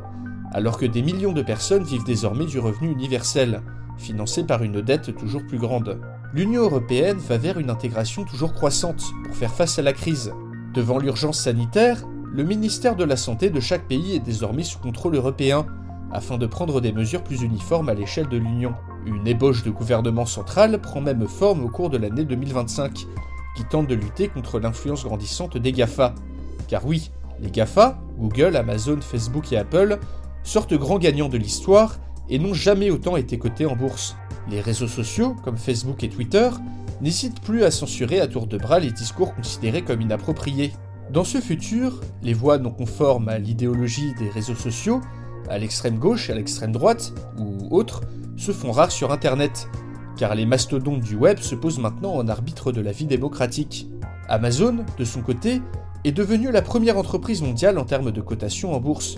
alors 0.51 0.77
que 0.77 0.87
des 0.87 1.03
millions 1.03 1.33
de 1.33 1.43
personnes 1.43 1.85
vivent 1.85 2.05
désormais 2.05 2.47
du 2.47 2.59
revenu 2.59 2.91
universel, 2.91 3.63
financé 3.97 4.43
par 4.43 4.65
une 4.65 4.83
dette 4.83 5.15
toujours 5.15 5.47
plus 5.47 5.59
grande. 5.59 6.01
L'Union 6.35 6.63
européenne 6.63 7.19
va 7.19 7.39
vers 7.39 7.61
une 7.61 7.71
intégration 7.71 8.25
toujours 8.25 8.53
croissante 8.53 9.05
pour 9.25 9.37
faire 9.37 9.55
face 9.55 9.79
à 9.79 9.83
la 9.83 9.93
crise. 9.93 10.33
Devant 10.75 10.99
l'urgence 10.99 11.39
sanitaire, 11.39 12.05
le 12.33 12.43
ministère 12.43 12.97
de 12.97 13.05
la 13.05 13.17
Santé 13.17 13.51
de 13.51 13.61
chaque 13.61 13.87
pays 13.87 14.17
est 14.17 14.21
désormais 14.21 14.65
sous 14.65 14.81
contrôle 14.81 15.15
européen, 15.15 15.65
afin 16.11 16.39
de 16.39 16.47
prendre 16.47 16.81
des 16.81 16.93
mesures 16.93 17.23
plus 17.23 17.43
uniformes 17.43 17.89
à 17.89 17.95
l'échelle 17.95 18.29
de 18.29 18.37
l'Union. 18.37 18.75
Une 19.07 19.29
ébauche 19.29 19.63
de 19.63 19.71
gouvernement 19.71 20.27
central 20.27 20.81
prend 20.81 21.01
même 21.01 21.29
forme 21.29 21.65
au 21.65 21.69
cours 21.69 21.91
de 21.91 21.97
l'année 21.97 22.25
2025, 22.25 23.07
qui 23.57 23.65
tente 23.71 23.87
de 23.87 23.95
lutter 23.95 24.27
contre 24.27 24.59
l'influence 24.59 25.05
grandissante 25.05 25.57
des 25.57 25.71
GAFA. 25.71 26.13
Car 26.67 26.85
oui, 26.85 27.13
les 27.41 27.53
GAFA, 27.53 28.01
Google, 28.19 28.57
Amazon, 28.57 29.01
Facebook 29.01 29.53
et 29.53 29.59
Apple, 29.59 30.01
sortent 30.43 30.75
grands 30.75 30.99
gagnants 30.99 31.29
de 31.29 31.39
l'histoire 31.39 31.99
et 32.29 32.41
n'ont 32.41 32.55
jamais 32.55 32.91
autant 32.91 33.17
été 33.17 33.39
cotés 33.39 33.67
en 33.67 33.77
bourse. 33.77 34.17
Les 34.51 34.61
réseaux 34.61 34.89
sociaux, 34.89 35.37
comme 35.45 35.57
Facebook 35.57 36.03
et 36.03 36.09
Twitter, 36.09 36.51
n'hésitent 37.01 37.41
plus 37.41 37.63
à 37.63 37.71
censurer 37.71 38.21
à 38.21 38.27
tour 38.27 38.49
de 38.49 38.59
bras 38.59 38.81
les 38.81 38.91
discours 38.91 39.35
considérés 39.37 39.83
comme 39.83 40.01
inappropriés. 40.01 40.73
Dans 41.13 41.25
ce 41.25 41.39
futur, 41.39 42.01
les 42.23 42.35
voix 42.35 42.59
non 42.59 42.71
conformes 42.71 43.29
à 43.29 43.39
l'idéologie 43.39 44.15
des 44.19 44.31
réseaux 44.31 44.57
sociaux, 44.57 45.01
à 45.49 45.59
l'extrême 45.59 45.99
gauche, 45.99 46.29
à 46.29 46.35
l'extrême 46.35 46.73
droite 46.73 47.13
ou 47.39 47.69
autres, 47.71 48.01
se 48.37 48.53
font 48.53 48.73
rares 48.73 48.93
sur 48.93 49.13
Internet, 49.13 49.69
car 50.17 50.35
les 50.35 50.47
mastodontes 50.47 51.01
du 51.01 51.17
web 51.17 51.39
se 51.39 51.55
posent 51.55 51.79
maintenant 51.79 52.15
en 52.15 52.29
arbitre 52.29 52.73
de 52.73 52.81
la 52.81 52.93
vie 52.93 53.07
démocratique. 53.07 53.89
Amazon, 54.29 54.85
de 54.99 55.05
son 55.05 55.23
côté, 55.23 55.61
est 56.05 56.13
devenue 56.13 56.51
la 56.51 56.63
première 56.63 56.99
entreprise 56.99 57.43
mondiale 57.43 57.79
en 57.79 57.85
termes 57.85 58.13
de 58.13 58.21
cotation 58.21 58.75
en 58.75 58.81
bourse, 58.81 59.17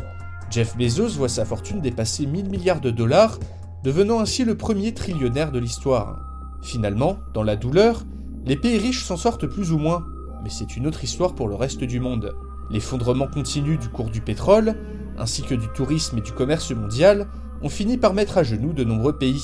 Jeff 0.50 0.76
Bezos 0.78 1.08
voit 1.08 1.28
sa 1.28 1.44
fortune 1.44 1.80
dépasser 1.80 2.26
1000 2.26 2.48
milliards 2.48 2.80
de 2.80 2.90
dollars, 2.90 3.38
devenant 3.84 4.20
ainsi 4.20 4.44
le 4.44 4.56
premier 4.56 4.94
trillionnaire 4.94 5.52
de 5.52 5.58
l'histoire. 5.58 6.18
Finalement, 6.62 7.18
dans 7.34 7.42
la 7.42 7.56
douleur, 7.56 8.04
les 8.46 8.56
pays 8.56 8.78
riches 8.78 9.04
s'en 9.04 9.18
sortent 9.18 9.46
plus 9.46 9.72
ou 9.72 9.78
moins, 9.78 10.06
mais 10.42 10.50
c'est 10.50 10.76
une 10.76 10.86
autre 10.86 11.04
histoire 11.04 11.34
pour 11.34 11.48
le 11.48 11.54
reste 11.54 11.84
du 11.84 12.00
monde. 12.00 12.34
L'effondrement 12.70 13.26
continu 13.26 13.76
du 13.76 13.88
cours 13.88 14.08
du 14.08 14.22
pétrole, 14.22 14.74
ainsi 15.18 15.42
que 15.42 15.54
du 15.54 15.68
tourisme 15.68 16.18
et 16.18 16.22
du 16.22 16.32
commerce 16.32 16.70
mondial, 16.70 17.28
ont 17.62 17.68
fini 17.68 17.96
par 17.96 18.14
mettre 18.14 18.38
à 18.38 18.42
genoux 18.42 18.72
de 18.72 18.84
nombreux 18.84 19.16
pays. 19.16 19.42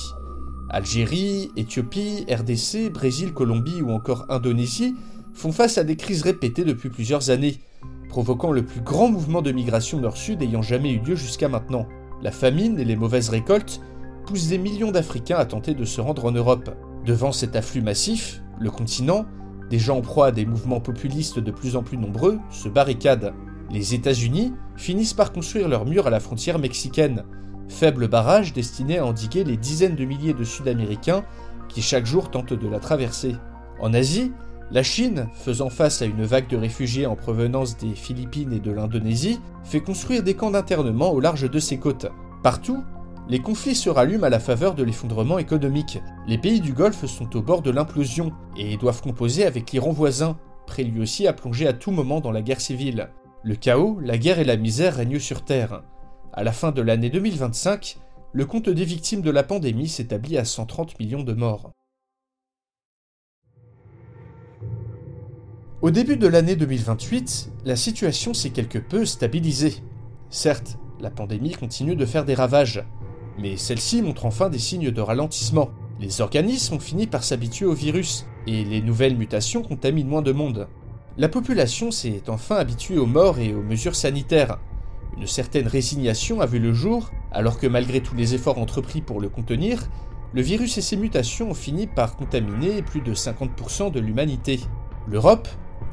Algérie, 0.71 1.51
Éthiopie, 1.57 2.27
RDC, 2.29 2.91
Brésil, 2.93 3.33
Colombie 3.33 3.83
ou 3.83 3.91
encore 3.91 4.27
Indonésie 4.29 4.95
font 5.33 5.53
face 5.53 5.79
à 5.79 5.85
des 5.85 5.97
crises 5.97 6.23
répétées 6.23 6.65
depuis 6.65 6.89
plusieurs 6.89 7.31
années, 7.31 7.59
provoquant 8.09 8.53
le 8.53 8.65
plus 8.65 8.81
grand 8.81 9.11
mouvement 9.11 9.43
de 9.43 9.53
migration 9.53 10.01
nord-sud 10.01 10.43
ayant 10.43 10.63
jamais 10.63 10.93
eu 10.93 11.01
lieu 11.01 11.17
jusqu'à 11.17 11.49
maintenant. 11.49 11.87
La 12.23 12.31
famine 12.31 12.79
et 12.79 12.85
les 12.85 12.97
mauvaises 12.97 13.29
récoltes 13.29 13.81
poussent 14.27 14.49
des 14.49 14.59
millions 14.59 14.93
d'Africains 14.93 15.37
à 15.37 15.45
tenter 15.45 15.75
de 15.75 15.85
se 15.85 16.01
rendre 16.01 16.25
en 16.25 16.33
Europe. 16.33 16.71
Devant 17.05 17.33
cet 17.33 17.57
afflux 17.57 17.83
massif, 17.83 18.41
le 18.59 18.71
continent, 18.71 19.27
déjà 19.69 19.93
en 19.93 20.01
proie 20.01 20.29
à 20.29 20.33
des 20.33 20.47
mouvements 20.47 20.81
populistes 20.81 21.39
de 21.39 21.51
plus 21.51 21.77
en 21.77 21.83
plus 21.83 21.99
nombreux, 21.99 22.39
se 22.51 22.69
barricade. 22.69 23.35
Les 23.71 23.95
États-Unis 23.95 24.53
finissent 24.77 25.15
par 25.15 25.33
construire 25.33 25.69
leurs 25.69 25.85
murs 25.85 26.07
à 26.07 26.11
la 26.11 26.21
frontière 26.21 26.59
mexicaine, 26.59 27.25
faible 27.69 28.09
barrage 28.09 28.53
destiné 28.53 28.99
à 28.99 29.07
endiguer 29.07 29.45
les 29.45 29.57
dizaines 29.57 29.97
de 29.97 30.05
milliers 30.05 30.35
de 30.35 30.45
Sud-Américains 30.45 31.25
qui 31.69 31.83
chaque 31.83 32.07
jour 32.07 32.31
tentent 32.31 32.53
de 32.53 32.69
la 32.69 32.79
traverser. 32.79 33.37
En 33.81 33.93
Asie, 33.95 34.33
la 34.71 34.83
Chine, 34.83 35.29
faisant 35.35 35.71
face 35.71 36.03
à 36.03 36.07
une 36.07 36.25
vague 36.25 36.49
de 36.49 36.57
réfugiés 36.57 37.07
en 37.07 37.17
provenance 37.17 37.77
des 37.77 37.95
Philippines 37.95 38.53
et 38.53 38.61
de 38.61 38.73
l'Indonésie, 38.73 39.41
fait 39.63 39.81
construire 39.81 40.23
des 40.23 40.35
camps 40.35 40.51
d'internement 40.51 41.11
au 41.11 41.21
large 41.21 41.51
de 41.51 41.59
ses 41.59 41.79
côtes. 41.79 42.07
Partout, 42.43 42.83
les 43.29 43.41
conflits 43.41 43.75
se 43.75 43.89
rallument 43.89 44.27
à 44.27 44.31
la 44.31 44.41
faveur 44.41 44.75
de 44.75 44.83
l'effondrement 44.83 45.39
économique. 45.39 46.01
Les 46.27 46.39
pays 46.39 46.61
du 46.61 46.73
Golfe 46.73 47.07
sont 47.07 47.37
au 47.37 47.43
bord 47.43 47.63
de 47.63 47.71
l'implosion 47.71 48.33
et 48.57 48.77
doivent 48.77 49.03
composer 49.03 49.45
avec 49.47 49.73
l'Iran 49.73 49.93
voisin, 49.93 50.37
prêt 50.67 50.83
lui 50.83 51.01
aussi 51.01 51.27
à 51.27 51.33
plonger 51.33 51.67
à 51.67 51.73
tout 51.73 51.91
moment 51.91 52.21
dans 52.21 52.33
la 52.33 52.43
guerre 52.43 52.61
civile. 52.61 53.11
Le 53.43 53.55
chaos, 53.55 53.99
la 54.03 54.19
guerre 54.19 54.39
et 54.39 54.45
la 54.45 54.57
misère 54.57 54.97
règnent 54.97 55.19
sur 55.19 55.45
Terre. 55.45 55.83
À 56.37 56.43
la 56.43 56.51
fin 56.51 56.73
de 56.73 56.83
l'année 56.83 57.11
2025, 57.11 57.97
le 58.33 58.45
compte 58.45 58.69
des 58.69 58.85
victimes 58.85 59.23
de 59.23 59.31
la 59.31 59.45
pandémie 59.45 59.87
s'établit 59.87 60.37
à 60.37 60.45
130 60.45 60.99
millions 60.99 61.23
de 61.23 61.33
morts. 61.33 61.71
Au 65.81 65.93
début 65.93 66.17
de 66.17 66.27
l'année 66.27 66.57
2028, 66.57 67.53
la 67.65 67.77
situation 67.77 68.35
s'est 68.35 68.51
quelque 68.51 68.81
peu 68.81 69.07
stabilisée. 69.07 69.77
Certes, 70.29 70.77
la 70.99 71.11
pandémie 71.11 71.53
continue 71.53 71.95
de 71.95 72.05
faire 72.05 72.25
des 72.25 72.35
ravages, 72.35 72.83
mais 73.39 73.57
celle-ci 73.57 74.03
montre 74.03 74.27
enfin 74.27 74.51
des 74.51 74.59
signes 74.59 74.91
de 74.91 75.01
ralentissement. 75.01 75.71
Les 76.01 76.21
organismes 76.21 76.75
ont 76.75 76.81
fini 76.81 77.07
par 77.07 77.23
s'habituer 77.23 77.67
au 77.67 77.75
virus, 77.75 78.27
et 78.49 78.65
les 78.65 78.83
nouvelles 78.83 79.17
mutations 79.17 79.63
contaminent 79.63 80.11
moins 80.11 80.23
de 80.23 80.33
monde. 80.33 80.67
La 81.17 81.29
population 81.29 81.93
s'est 81.93 82.25
enfin 82.27 82.57
habituée 82.57 82.99
aux 82.99 83.07
morts 83.07 83.39
et 83.39 83.55
aux 83.55 83.63
mesures 83.63 83.95
sanitaires. 83.95 84.59
Une 85.17 85.27
certaine 85.27 85.69
résignation 85.69 86.41
a 86.41 86.47
vu 86.47 86.59
le 86.59 86.73
jour, 86.73 87.11
alors 87.33 87.59
que 87.59 87.67
malgré 87.67 88.01
tous 88.01 88.15
les 88.15 88.35
efforts 88.35 88.59
entrepris 88.59 89.01
pour 89.01 89.21
le 89.21 89.29
contenir, 89.29 89.89
le 90.33 90.43
virus 90.43 90.77
et 90.79 90.83
ses 90.83 90.97
mutations 90.97 91.51
ont 91.51 91.55
fini 91.55 91.87
par 91.87 92.17
contaminer 92.17 92.83
plus 92.83 93.01
de 93.01 93.15
50% 93.15 93.93
de 93.93 94.01
l'humanité. 94.01 94.61
L'Europe, 95.07 95.49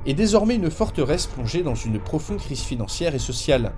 est 0.06 0.14
désormais 0.14 0.56
une 0.56 0.72
forteresse 0.72 1.28
plongée 1.28 1.62
dans 1.62 1.76
une 1.76 2.00
profonde 2.00 2.40
crise 2.40 2.62
financière 2.62 3.14
et 3.14 3.20
sociale, 3.20 3.74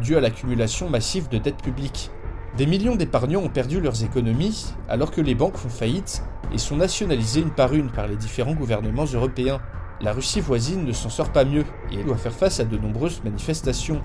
due 0.00 0.16
à 0.16 0.20
l'accumulation 0.20 0.88
massive 0.88 1.28
de 1.28 1.38
dettes 1.38 1.62
publiques. 1.62 2.10
Des 2.56 2.66
millions 2.66 2.96
d'épargnants 2.96 3.42
ont 3.42 3.50
perdu 3.50 3.80
leurs 3.80 4.02
économies 4.02 4.66
alors 4.88 5.10
que 5.10 5.20
les 5.20 5.34
banques 5.34 5.56
font 5.56 5.68
faillite 5.68 6.22
et 6.52 6.58
sont 6.58 6.76
nationalisées 6.76 7.40
une 7.40 7.50
par 7.50 7.74
une 7.74 7.90
par 7.90 8.06
les 8.06 8.16
différents 8.16 8.54
gouvernements 8.54 9.04
européens. 9.04 9.60
La 10.00 10.12
Russie 10.12 10.40
voisine 10.40 10.84
ne 10.84 10.92
s'en 10.92 11.10
sort 11.10 11.32
pas 11.32 11.44
mieux 11.44 11.64
et 11.90 12.02
doit 12.02 12.16
faire 12.16 12.32
face 12.32 12.60
à 12.60 12.64
de 12.64 12.78
nombreuses 12.78 13.22
manifestations, 13.24 14.00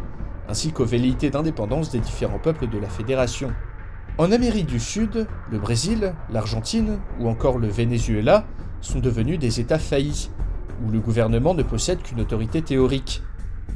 ainsi 0.48 0.72
qu'aux 0.72 0.86
velléités 0.86 1.30
d'indépendance 1.30 1.92
des 1.92 2.00
différents 2.00 2.40
peuples 2.40 2.68
de 2.68 2.78
la 2.78 2.90
Fédération. 2.90 3.54
En 4.18 4.32
Amérique 4.32 4.68
du 4.68 4.80
Sud, 4.80 5.28
le 5.50 5.60
Brésil, 5.60 6.14
l'Argentine 6.30 7.00
ou 7.20 7.28
encore 7.30 7.58
le 7.58 7.68
Venezuela 7.68 8.46
sont 8.82 9.00
devenus 9.00 9.40
des 9.40 9.60
États 9.60 9.80
faillis, 9.80 10.30
où 10.86 10.92
le 10.92 11.00
gouvernement 11.00 11.54
ne 11.54 11.64
possède 11.64 12.02
qu'une 12.02 12.20
autorité 12.20 12.62
théorique. 12.62 13.24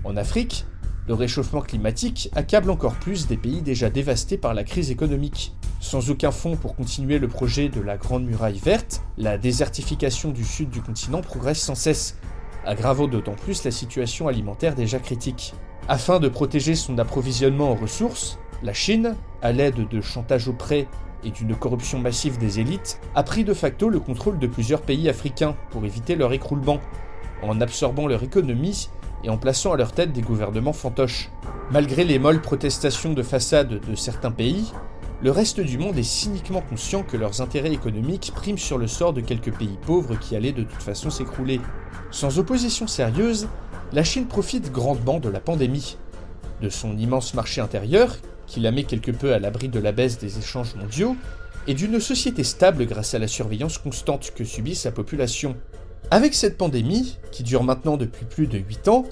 En 0.04 0.18
Afrique, 0.18 0.66
le 1.08 1.14
réchauffement 1.14 1.62
climatique 1.62 2.30
accable 2.36 2.72
encore 2.72 2.96
plus 2.96 3.28
des 3.28 3.38
pays 3.38 3.62
déjà 3.62 3.90
dévastés 3.90 4.38
par 4.38 4.54
la 4.54 4.64
crise 4.64 4.90
économique. 4.90 5.54
Sans 5.80 6.10
aucun 6.10 6.32
fonds 6.32 6.56
pour 6.56 6.76
continuer 6.76 7.20
le 7.20 7.28
projet 7.28 7.70
de 7.70 7.80
la 7.80 7.98
Grande 7.98 8.26
Muraille 8.26 8.58
verte, 8.58 9.04
la 9.18 9.38
désertification 9.38 10.32
du 10.32 10.44
sud 10.44 10.70
du 10.70 10.82
continent 10.82 11.22
progresse 11.22 11.62
sans 11.62 11.76
cesse, 11.76 12.18
aggravant 12.66 13.08
d'autant 13.08 13.36
plus 13.36 13.64
la 13.64 13.72
situation 13.72 14.28
alimentaire 14.28 14.74
déjà 14.74 14.98
critique. 14.98 15.54
Afin 15.88 16.20
de 16.20 16.30
protéger 16.30 16.74
son 16.74 16.98
approvisionnement 16.98 17.72
en 17.72 17.76
ressources, 17.76 18.40
la 18.64 18.74
Chine, 18.74 19.16
à 19.44 19.52
l'aide 19.52 19.88
de 19.88 20.02
chantage 20.02 20.48
au 20.48 20.56
et 21.24 21.30
d'une 21.30 21.56
corruption 21.56 22.00
massive 22.00 22.40
des 22.40 22.60
élites, 22.60 23.00
a 23.14 23.22
pris 23.22 23.44
de 23.44 23.54
facto 23.54 23.90
le 23.90 24.00
contrôle 24.00 24.40
de 24.40 24.48
plusieurs 24.48 24.82
pays 24.82 25.10
africains 25.10 25.56
pour 25.70 25.86
éviter 25.86 26.16
leur 26.16 26.34
écroulement, 26.34 26.80
en 27.44 27.62
absorbant 27.62 28.08
leur 28.08 28.24
économie 28.24 28.90
et 29.24 29.30
en 29.30 29.38
plaçant 29.38 29.74
à 29.74 29.78
leur 29.78 29.92
tête 29.92 30.12
des 30.12 30.22
gouvernements 30.22 30.74
fantoches. 30.74 31.30
Malgré 31.72 32.04
les 32.04 32.18
molles 32.18 32.42
protestations 32.42 33.14
de 33.14 33.24
façade 33.24 33.80
de 33.88 33.96
certains 33.96 34.32
pays, 34.32 34.72
le 35.22 35.32
reste 35.32 35.60
du 35.60 35.78
monde 35.78 35.98
est 35.98 36.04
cyniquement 36.04 36.62
conscient 36.62 37.04
que 37.04 37.16
leurs 37.16 37.42
intérêts 37.42 37.72
économiques 37.72 38.32
priment 38.36 38.58
sur 38.58 38.78
le 38.78 38.88
sort 38.88 39.14
de 39.14 39.22
quelques 39.22 39.54
pays 39.54 39.78
pauvres 39.86 40.16
qui 40.20 40.36
allaient 40.36 40.52
de 40.52 40.64
toute 40.64 40.82
façon 40.82 41.10
s'écrouler. 41.10 41.62
Sans 42.12 42.38
opposition 42.38 42.88
sérieuse, 42.88 43.48
la 43.94 44.04
Chine 44.04 44.28
profite 44.28 44.72
grandement 44.72 45.20
de 45.20 45.30
la 45.30 45.40
pandémie, 45.40 45.98
de 46.62 46.70
son 46.70 46.98
immense 46.98 47.34
marché 47.34 47.62
intérieur, 47.62 48.18
qui 48.48 48.60
la 48.60 48.72
met 48.72 48.84
quelque 48.84 49.12
peu 49.12 49.34
à 49.34 49.40
l'abri 49.40 49.70
de 49.70 49.80
la 49.80 49.92
baisse 49.92 50.18
des 50.18 50.38
échanges 50.38 50.76
mondiaux, 50.76 51.16
et 51.68 51.74
d'une 51.74 52.00
société 52.00 52.44
stable 52.44 52.86
grâce 52.86 53.14
à 53.14 53.20
la 53.20 53.28
surveillance 53.28 53.78
constante 53.78 54.32
que 54.36 54.44
subit 54.44 54.76
sa 54.76 54.92
population. 54.92 55.56
Avec 56.12 56.36
cette 56.36 56.58
pandémie, 56.58 57.18
qui 57.32 57.44
dure 57.44 57.64
maintenant 57.64 57.98
depuis 57.98 58.26
plus 58.26 58.48
de 58.48 58.58
8 58.60 58.88
ans, 58.90 59.06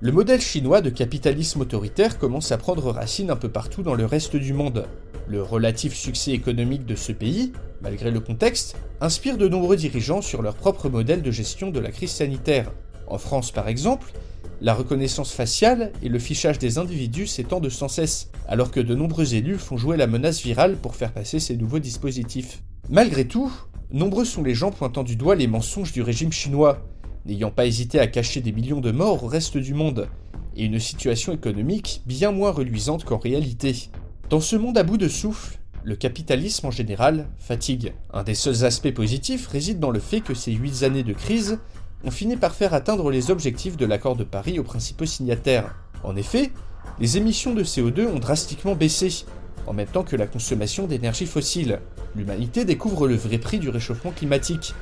le 0.00 0.12
modèle 0.12 0.40
chinois 0.40 0.82
de 0.82 0.90
capitalisme 0.90 1.62
autoritaire 1.62 2.18
commence 2.18 2.52
à 2.52 2.58
prendre 2.58 2.90
racine 2.92 3.30
un 3.30 3.36
peu 3.36 3.48
partout 3.48 3.82
dans 3.82 3.94
le 3.94 4.04
reste 4.04 4.36
du 4.36 4.52
monde. 4.52 4.86
Le 5.26 5.42
relatif 5.42 5.94
succès 5.94 6.32
économique 6.32 6.86
de 6.86 6.94
ce 6.94 7.12
pays, 7.12 7.52
malgré 7.80 8.10
le 8.10 8.20
contexte, 8.20 8.76
inspire 9.00 9.38
de 9.38 9.48
nombreux 9.48 9.76
dirigeants 9.76 10.22
sur 10.22 10.42
leur 10.42 10.54
propre 10.54 10.88
modèle 10.88 11.22
de 11.22 11.30
gestion 11.30 11.70
de 11.70 11.80
la 11.80 11.90
crise 11.90 12.12
sanitaire. 12.12 12.70
En 13.06 13.18
France 13.18 13.50
par 13.50 13.68
exemple, 13.68 14.12
la 14.60 14.74
reconnaissance 14.74 15.32
faciale 15.32 15.92
et 16.02 16.08
le 16.08 16.18
fichage 16.18 16.58
des 16.58 16.78
individus 16.78 17.26
s'étendent 17.26 17.68
sans 17.68 17.88
cesse, 17.88 18.30
alors 18.48 18.70
que 18.70 18.80
de 18.80 18.94
nombreux 18.94 19.34
élus 19.34 19.58
font 19.58 19.76
jouer 19.76 19.96
la 19.96 20.06
menace 20.06 20.40
virale 20.40 20.76
pour 20.76 20.96
faire 20.96 21.12
passer 21.12 21.40
ces 21.40 21.56
nouveaux 21.56 21.78
dispositifs. 21.78 22.62
Malgré 22.88 23.26
tout, 23.26 23.52
nombreux 23.90 24.24
sont 24.24 24.42
les 24.42 24.54
gens 24.54 24.70
pointant 24.70 25.02
du 25.02 25.16
doigt 25.16 25.34
les 25.34 25.46
mensonges 25.46 25.92
du 25.92 26.02
régime 26.02 26.32
chinois, 26.32 26.78
n'ayant 27.26 27.50
pas 27.50 27.66
hésité 27.66 28.00
à 28.00 28.06
cacher 28.06 28.40
des 28.40 28.52
millions 28.52 28.80
de 28.80 28.92
morts 28.92 29.24
au 29.24 29.26
reste 29.26 29.58
du 29.58 29.74
monde, 29.74 30.08
et 30.56 30.64
une 30.64 30.80
situation 30.80 31.32
économique 31.34 32.02
bien 32.06 32.32
moins 32.32 32.50
reluisante 32.50 33.04
qu'en 33.04 33.18
réalité. 33.18 33.90
Dans 34.30 34.40
ce 34.40 34.56
monde 34.56 34.78
à 34.78 34.84
bout 34.84 34.96
de 34.96 35.08
souffle, 35.08 35.58
le 35.84 35.96
capitalisme 35.96 36.66
en 36.66 36.70
général 36.70 37.28
fatigue. 37.38 37.92
Un 38.12 38.24
des 38.24 38.34
seuls 38.34 38.64
aspects 38.64 38.92
positifs 38.92 39.46
réside 39.46 39.78
dans 39.78 39.90
le 39.90 40.00
fait 40.00 40.20
que 40.20 40.34
ces 40.34 40.52
8 40.52 40.82
années 40.82 41.04
de 41.04 41.12
crise 41.12 41.60
ont 42.06 42.10
fini 42.10 42.36
par 42.36 42.54
faire 42.54 42.72
atteindre 42.72 43.10
les 43.10 43.32
objectifs 43.32 43.76
de 43.76 43.84
l'accord 43.84 44.14
de 44.14 44.22
Paris 44.22 44.60
aux 44.60 44.64
principaux 44.64 45.06
signataires. 45.06 45.74
En 46.04 46.14
effet, 46.14 46.52
les 47.00 47.16
émissions 47.16 47.52
de 47.52 47.64
CO2 47.64 48.06
ont 48.06 48.20
drastiquement 48.20 48.76
baissé, 48.76 49.24
en 49.66 49.72
même 49.72 49.88
temps 49.88 50.04
que 50.04 50.14
la 50.14 50.28
consommation 50.28 50.86
d'énergie 50.86 51.26
fossile. 51.26 51.80
L'humanité 52.14 52.64
découvre 52.64 53.08
le 53.08 53.16
vrai 53.16 53.38
prix 53.38 53.58
du 53.58 53.70
réchauffement 53.70 54.12
climatique, 54.12 54.72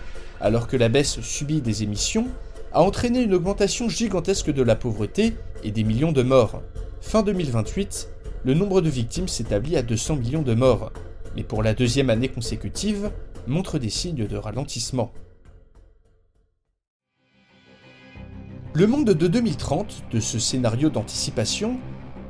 alors 0.40 0.68
que 0.68 0.76
la 0.76 0.90
baisse 0.90 1.20
subie 1.22 1.62
des 1.62 1.82
émissions 1.82 2.28
a 2.74 2.82
entraîné 2.82 3.22
une 3.22 3.32
augmentation 3.32 3.88
gigantesque 3.88 4.52
de 4.52 4.62
la 4.62 4.76
pauvreté 4.76 5.34
et 5.62 5.70
des 5.70 5.84
millions 5.84 6.12
de 6.12 6.22
morts. 6.22 6.60
Fin 7.00 7.22
2028, 7.22 8.10
le 8.44 8.52
nombre 8.52 8.82
de 8.82 8.90
victimes 8.90 9.28
s'établit 9.28 9.78
à 9.78 9.82
200 9.82 10.16
millions 10.16 10.42
de 10.42 10.54
morts, 10.54 10.92
mais 11.37 11.42
pour 11.42 11.62
la 11.62 11.72
deuxième 11.72 12.10
année 12.10 12.28
consécutive, 12.28 13.10
montre 13.46 13.78
des 13.78 13.90
signes 13.90 14.26
de 14.26 14.37
ralentissement. 14.37 15.12
Le 18.76 18.88
monde 18.88 19.04
de 19.04 19.28
2030, 19.28 20.02
de 20.10 20.18
ce 20.18 20.40
scénario 20.40 20.90
d'anticipation, 20.90 21.78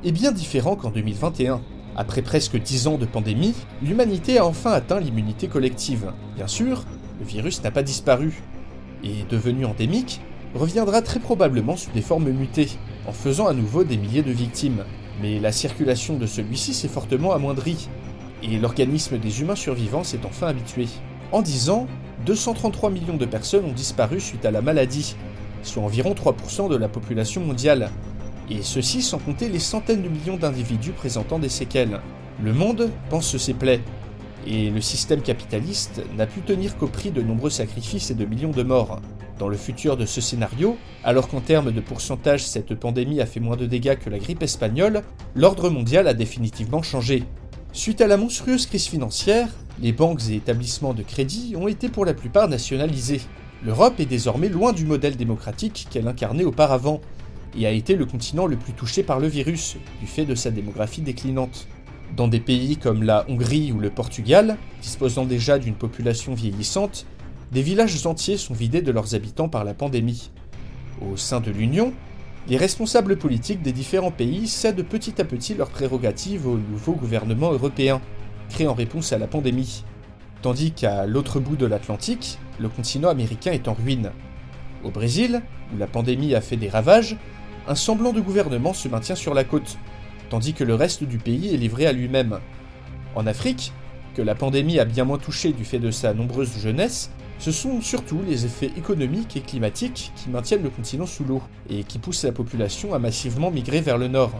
est 0.03 0.11
bien 0.11 0.31
différent 0.31 0.75
qu'en 0.75 0.91
2021. 0.91 1.59
Après 1.95 2.21
presque 2.21 2.61
10 2.61 2.85
ans 2.85 2.97
de 2.99 3.07
pandémie, 3.07 3.55
l'humanité 3.81 4.37
a 4.37 4.45
enfin 4.45 4.71
atteint 4.71 4.99
l'immunité 4.99 5.47
collective. 5.47 6.13
Bien 6.35 6.45
sûr, 6.45 6.85
le 7.19 7.25
virus 7.25 7.63
n'a 7.63 7.71
pas 7.71 7.81
disparu, 7.81 8.43
et 9.03 9.23
devenu 9.27 9.65
endémique, 9.65 10.21
reviendra 10.53 11.01
très 11.01 11.19
probablement 11.19 11.77
sous 11.77 11.89
des 11.89 12.03
formes 12.03 12.29
mutées, 12.29 12.69
en 13.07 13.11
faisant 13.11 13.47
à 13.47 13.53
nouveau 13.53 13.83
des 13.83 13.97
milliers 13.97 14.21
de 14.21 14.31
victimes. 14.31 14.83
Mais 15.23 15.39
la 15.39 15.51
circulation 15.51 16.15
de 16.15 16.27
celui-ci 16.27 16.75
s'est 16.75 16.87
fortement 16.87 17.33
amoindrie, 17.33 17.89
et 18.43 18.59
l'organisme 18.59 19.17
des 19.17 19.41
humains 19.41 19.55
survivants 19.55 20.03
s'est 20.03 20.23
enfin 20.27 20.45
habitué. 20.45 20.85
En 21.31 21.41
10 21.41 21.71
ans, 21.71 21.87
233 22.27 22.91
millions 22.91 23.17
de 23.17 23.25
personnes 23.25 23.65
ont 23.65 23.73
disparu 23.73 24.19
suite 24.19 24.45
à 24.45 24.51
la 24.51 24.61
maladie, 24.61 25.15
soit 25.65 25.83
environ 25.83 26.13
3% 26.13 26.69
de 26.69 26.75
la 26.75 26.87
population 26.87 27.41
mondiale, 27.41 27.89
et 28.49 28.61
ceci 28.61 29.01
sans 29.01 29.17
compter 29.17 29.49
les 29.49 29.59
centaines 29.59 30.01
de 30.01 30.09
millions 30.09 30.37
d'individus 30.37 30.91
présentant 30.91 31.39
des 31.39 31.49
séquelles. 31.49 31.99
Le 32.41 32.53
monde 32.53 32.89
pense 33.09 33.35
ses 33.37 33.53
plaies, 33.53 33.81
et 34.47 34.69
le 34.69 34.81
système 34.81 35.21
capitaliste 35.21 36.01
n'a 36.15 36.27
pu 36.27 36.41
tenir 36.41 36.77
qu'au 36.77 36.87
prix 36.87 37.11
de 37.11 37.21
nombreux 37.21 37.49
sacrifices 37.49 38.11
et 38.11 38.15
de 38.15 38.25
millions 38.25 38.51
de 38.51 38.63
morts. 38.63 39.01
Dans 39.39 39.47
le 39.47 39.57
futur 39.57 39.97
de 39.97 40.05
ce 40.05 40.21
scénario, 40.21 40.77
alors 41.03 41.27
qu'en 41.27 41.41
termes 41.41 41.71
de 41.71 41.81
pourcentage 41.81 42.45
cette 42.45 42.75
pandémie 42.75 43.19
a 43.19 43.25
fait 43.25 43.39
moins 43.39 43.57
de 43.57 43.65
dégâts 43.65 43.97
que 43.97 44.09
la 44.09 44.19
grippe 44.19 44.43
espagnole, 44.43 45.01
l'ordre 45.33 45.69
mondial 45.69 46.07
a 46.07 46.13
définitivement 46.13 46.83
changé. 46.83 47.23
Suite 47.73 47.99
à 47.99 48.07
la 48.07 48.15
monstrueuse 48.15 48.67
crise 48.67 48.87
financière, 48.87 49.49
les 49.81 49.91
banques 49.91 50.29
et 50.29 50.35
établissements 50.35 50.93
de 50.93 51.03
crédit 51.03 51.55
ont 51.57 51.67
été 51.67 51.89
pour 51.89 52.05
la 52.05 52.13
plupart 52.13 52.47
nationalisés. 52.47 53.21
L'Europe 53.65 53.99
est 53.99 54.05
désormais 54.05 54.47
loin 54.47 54.73
du 54.73 54.85
modèle 54.85 55.17
démocratique 55.17 55.87
qu'elle 55.89 56.07
incarnait 56.07 56.43
auparavant, 56.43 57.01
et 57.57 57.65
a 57.65 57.71
été 57.71 57.95
le 57.95 58.05
continent 58.05 58.45
le 58.45 58.57
plus 58.57 58.73
touché 58.73 59.01
par 59.01 59.19
le 59.19 59.27
virus, 59.27 59.77
du 59.99 60.05
fait 60.05 60.25
de 60.25 60.35
sa 60.35 60.51
démographie 60.51 61.01
déclinante. 61.01 61.67
Dans 62.15 62.27
des 62.27 62.39
pays 62.39 62.77
comme 62.77 63.01
la 63.01 63.25
Hongrie 63.27 63.71
ou 63.71 63.79
le 63.79 63.89
Portugal, 63.89 64.57
disposant 64.83 65.25
déjà 65.25 65.57
d'une 65.57 65.73
population 65.73 66.35
vieillissante, 66.35 67.07
des 67.51 67.63
villages 67.63 68.05
entiers 68.05 68.37
sont 68.37 68.53
vidés 68.53 68.83
de 68.83 68.91
leurs 68.91 69.15
habitants 69.15 69.49
par 69.49 69.63
la 69.63 69.73
pandémie. 69.73 70.29
Au 71.01 71.17
sein 71.17 71.41
de 71.41 71.49
l'Union, 71.49 71.91
les 72.47 72.57
responsables 72.57 73.17
politiques 73.17 73.63
des 73.63 73.71
différents 73.71 74.11
pays 74.11 74.47
cèdent 74.47 74.85
petit 74.85 75.19
à 75.19 75.25
petit 75.25 75.55
leurs 75.55 75.71
prérogatives 75.71 76.45
au 76.45 76.59
nouveau 76.59 76.93
gouvernement 76.93 77.51
européen, 77.51 77.99
créé 78.49 78.67
en 78.67 78.75
réponse 78.75 79.11
à 79.11 79.17
la 79.17 79.25
pandémie. 79.25 79.83
Tandis 80.43 80.71
qu'à 80.71 81.07
l'autre 81.07 81.39
bout 81.39 81.55
de 81.55 81.65
l'Atlantique, 81.65 82.37
le 82.59 82.69
continent 82.69 83.09
américain 83.09 83.51
est 83.51 83.67
en 83.67 83.73
ruine. 83.73 84.11
Au 84.83 84.91
Brésil, 84.91 85.41
où 85.73 85.77
la 85.77 85.87
pandémie 85.87 86.35
a 86.35 86.41
fait 86.41 86.57
des 86.57 86.69
ravages, 86.69 87.17
un 87.67 87.75
semblant 87.75 88.13
de 88.13 88.21
gouvernement 88.21 88.73
se 88.73 88.87
maintient 88.87 89.15
sur 89.15 89.33
la 89.33 89.43
côte, 89.43 89.77
tandis 90.29 90.53
que 90.53 90.63
le 90.63 90.75
reste 90.75 91.03
du 91.03 91.17
pays 91.17 91.53
est 91.53 91.57
livré 91.57 91.85
à 91.85 91.93
lui-même. 91.93 92.39
En 93.15 93.27
Afrique, 93.27 93.73
que 94.15 94.21
la 94.21 94.35
pandémie 94.35 94.79
a 94.79 94.85
bien 94.85 95.03
moins 95.03 95.17
touché 95.17 95.51
du 95.51 95.65
fait 95.65 95.79
de 95.79 95.91
sa 95.91 96.13
nombreuse 96.13 96.59
jeunesse, 96.59 97.11
ce 97.37 97.51
sont 97.51 97.81
surtout 97.81 98.21
les 98.25 98.45
effets 98.45 98.71
économiques 98.77 99.35
et 99.35 99.41
climatiques 99.41 100.11
qui 100.15 100.29
maintiennent 100.29 100.63
le 100.63 100.69
continent 100.69 101.05
sous 101.05 101.25
l'eau 101.25 101.41
et 101.69 101.83
qui 101.83 101.99
poussent 101.99 102.23
la 102.23 102.31
population 102.31 102.93
à 102.93 102.99
massivement 102.99 103.51
migrer 103.51 103.81
vers 103.81 103.97
le 103.97 104.07
nord. 104.07 104.31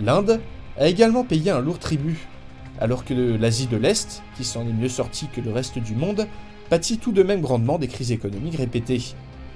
L'Inde 0.00 0.40
a 0.78 0.88
également 0.88 1.24
payé 1.24 1.50
un 1.50 1.60
lourd 1.60 1.78
tribut, 1.78 2.26
alors 2.80 3.04
que 3.04 3.12
l'Asie 3.12 3.66
de 3.66 3.76
l'Est, 3.76 4.22
qui 4.36 4.44
s'en 4.44 4.62
est 4.62 4.72
mieux 4.72 4.88
sortie 4.88 5.26
que 5.26 5.40
le 5.40 5.52
reste 5.52 5.78
du 5.78 5.94
monde, 5.94 6.26
pâtit 6.68 6.98
tout 6.98 7.12
de 7.12 7.22
même 7.22 7.40
grandement 7.40 7.78
des 7.78 7.88
crises 7.88 8.12
économiques 8.12 8.56
répétées. 8.56 9.02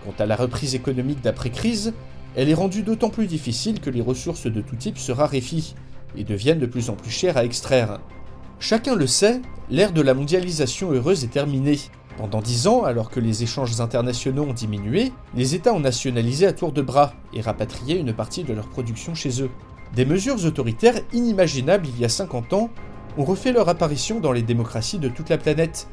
Quant 0.04 0.14
à 0.18 0.26
la 0.26 0.36
reprise 0.36 0.74
économique 0.74 1.20
d'après-crise, 1.20 1.92
elle 2.34 2.48
est 2.48 2.54
rendue 2.54 2.82
d'autant 2.82 3.10
plus 3.10 3.26
difficile 3.26 3.80
que 3.80 3.90
les 3.90 4.00
ressources 4.00 4.46
de 4.46 4.60
tout 4.60 4.76
type 4.76 4.98
se 4.98 5.12
raréfient 5.12 5.74
et 6.16 6.24
deviennent 6.24 6.58
de 6.58 6.66
plus 6.66 6.90
en 6.90 6.94
plus 6.94 7.10
chères 7.10 7.36
à 7.36 7.44
extraire. 7.44 8.00
Chacun 8.58 8.94
le 8.94 9.06
sait, 9.06 9.40
l'ère 9.70 9.92
de 9.92 10.02
la 10.02 10.14
mondialisation 10.14 10.92
heureuse 10.92 11.24
est 11.24 11.32
terminée. 11.32 11.78
Pendant 12.16 12.40
dix 12.40 12.66
ans, 12.66 12.84
alors 12.84 13.10
que 13.10 13.20
les 13.20 13.42
échanges 13.42 13.80
internationaux 13.80 14.44
ont 14.44 14.52
diminué, 14.52 15.12
les 15.34 15.54
États 15.54 15.72
ont 15.72 15.80
nationalisé 15.80 16.46
à 16.46 16.52
tour 16.52 16.72
de 16.72 16.82
bras 16.82 17.14
et 17.32 17.40
rapatrié 17.40 17.98
une 17.98 18.12
partie 18.12 18.44
de 18.44 18.52
leur 18.52 18.68
production 18.68 19.14
chez 19.14 19.42
eux. 19.42 19.50
Des 19.94 20.04
mesures 20.04 20.44
autoritaires 20.44 21.00
inimaginables 21.12 21.86
il 21.86 22.00
y 22.00 22.04
a 22.04 22.08
50 22.08 22.52
ans 22.52 22.70
ont 23.18 23.24
refait 23.24 23.52
leur 23.52 23.68
apparition 23.68 24.20
dans 24.20 24.32
les 24.32 24.42
démocraties 24.42 24.98
de 24.98 25.08
toute 25.08 25.28
la 25.28 25.38
planète, 25.38 25.88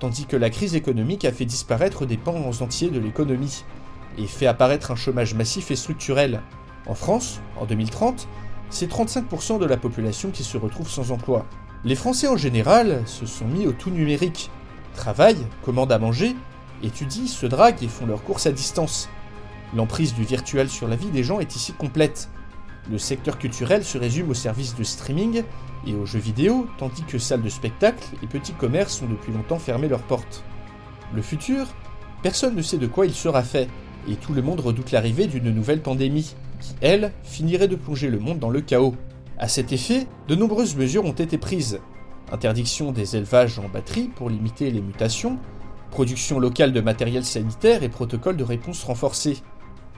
tandis 0.00 0.26
que 0.26 0.36
la 0.36 0.50
crise 0.50 0.74
économique 0.74 1.24
a 1.24 1.32
fait 1.32 1.44
disparaître 1.44 2.06
des 2.06 2.16
pans 2.16 2.50
entiers 2.60 2.90
de 2.90 2.98
l'économie, 2.98 3.64
et 4.18 4.26
fait 4.26 4.46
apparaître 4.46 4.90
un 4.90 4.96
chômage 4.96 5.34
massif 5.34 5.70
et 5.70 5.76
structurel. 5.76 6.42
En 6.86 6.94
France, 6.94 7.40
en 7.60 7.66
2030, 7.66 8.26
c'est 8.70 8.90
35% 8.90 9.58
de 9.58 9.66
la 9.66 9.76
population 9.76 10.30
qui 10.30 10.42
se 10.42 10.56
retrouve 10.56 10.88
sans 10.88 11.12
emploi. 11.12 11.46
Les 11.84 11.94
Français 11.94 12.28
en 12.28 12.36
général 12.36 13.02
se 13.06 13.26
sont 13.26 13.46
mis 13.46 13.66
au 13.66 13.72
tout 13.72 13.90
numérique, 13.90 14.50
travaillent, 14.94 15.46
commandent 15.62 15.92
à 15.92 15.98
manger, 15.98 16.34
étudient, 16.82 17.26
se 17.26 17.46
draguent 17.46 17.82
et 17.82 17.88
font 17.88 18.06
leurs 18.06 18.22
courses 18.22 18.46
à 18.46 18.52
distance. 18.52 19.08
L'emprise 19.74 20.14
du 20.14 20.24
virtuel 20.24 20.68
sur 20.68 20.88
la 20.88 20.96
vie 20.96 21.10
des 21.10 21.22
gens 21.22 21.40
est 21.40 21.56
ici 21.56 21.72
complète. 21.72 22.28
Le 22.88 22.98
secteur 22.98 23.38
culturel 23.38 23.84
se 23.84 23.98
résume 23.98 24.30
aux 24.30 24.34
services 24.34 24.74
de 24.74 24.84
streaming 24.84 25.42
et 25.86 25.94
aux 25.94 26.06
jeux 26.06 26.18
vidéo, 26.18 26.66
tandis 26.78 27.02
que 27.02 27.18
salles 27.18 27.42
de 27.42 27.48
spectacle 27.48 28.04
et 28.22 28.26
petits 28.26 28.52
commerces 28.52 29.02
ont 29.02 29.08
depuis 29.08 29.32
longtemps 29.32 29.58
fermé 29.58 29.88
leurs 29.88 30.02
portes. 30.02 30.44
Le 31.14 31.22
futur, 31.22 31.66
personne 32.22 32.54
ne 32.54 32.62
sait 32.62 32.78
de 32.78 32.86
quoi 32.86 33.06
il 33.06 33.14
sera 33.14 33.42
fait, 33.42 33.68
et 34.08 34.16
tout 34.16 34.32
le 34.32 34.42
monde 34.42 34.60
redoute 34.60 34.92
l'arrivée 34.92 35.26
d'une 35.26 35.50
nouvelle 35.50 35.82
pandémie, 35.82 36.34
qui, 36.60 36.74
elle, 36.80 37.12
finirait 37.22 37.68
de 37.68 37.76
plonger 37.76 38.08
le 38.08 38.18
monde 38.18 38.38
dans 38.38 38.50
le 38.50 38.60
chaos. 38.60 38.94
À 39.38 39.48
cet 39.48 39.72
effet, 39.72 40.06
de 40.28 40.34
nombreuses 40.34 40.76
mesures 40.76 41.04
ont 41.04 41.12
été 41.12 41.38
prises. 41.38 41.80
Interdiction 42.32 42.92
des 42.92 43.16
élevages 43.16 43.58
en 43.58 43.68
batterie 43.68 44.08
pour 44.14 44.30
limiter 44.30 44.70
les 44.70 44.82
mutations, 44.82 45.38
production 45.90 46.38
locale 46.38 46.72
de 46.72 46.80
matériel 46.80 47.24
sanitaire 47.24 47.82
et 47.82 47.88
protocole 47.88 48.36
de 48.36 48.44
réponse 48.44 48.84
renforcés. 48.84 49.38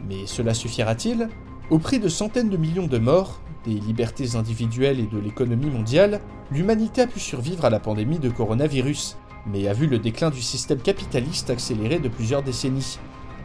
Mais 0.09 0.27
cela 0.27 0.55
suffira-t-il? 0.55 1.29
Au 1.71 1.79
prix 1.79 2.01
de 2.01 2.09
centaines 2.09 2.51
de 2.51 2.57
millions 2.57 2.87
de 2.87 2.99
morts, 2.99 3.41
des 3.65 3.75
libertés 3.75 4.35
individuelles 4.35 5.01
et 5.01 5.07
de 5.07 5.19
l'économie 5.19 5.71
mondiale, 5.71 6.21
l'humanité 6.51 7.03
a 7.03 7.07
pu 7.07 7.21
survivre 7.21 7.65
à 7.65 7.71
la 7.71 7.79
pandémie 7.79 8.19
de 8.19 8.29
coronavirus, 8.29 9.17
mais 9.47 9.69
a 9.69 9.73
vu 9.73 9.87
le 9.87 9.99
déclin 9.99 10.31
du 10.31 10.43
système 10.43 10.81
capitaliste 10.81 11.51
accéléré 11.51 11.99
de 11.99 12.09
plusieurs 12.09 12.43
décennies, 12.43 12.99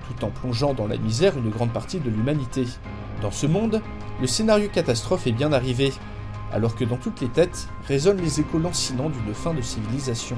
tout 0.08 0.26
en 0.26 0.30
plongeant 0.30 0.74
dans 0.74 0.88
la 0.88 0.98
misère 0.98 1.38
une 1.38 1.50
grande 1.50 1.72
partie 1.72 2.00
de 2.00 2.10
l'humanité. 2.10 2.66
Dans 3.22 3.32
ce 3.32 3.46
monde, 3.46 3.82
le 4.20 4.28
scénario 4.28 4.68
catastrophe 4.68 5.28
est 5.28 5.32
bien 5.32 5.54
arrivé, 5.54 5.94
alors 6.52 6.76
que 6.76 6.86
dans 6.86 6.98
toutes 6.98 7.22
les 7.22 7.30
têtes 7.30 7.70
résonnent 7.88 8.22
les 8.22 8.40
échos 8.40 8.60
lancinants 8.60 9.10
d'une 9.10 9.34
fin 9.34 9.54
de 9.54 9.62
civilisation. 9.62 10.38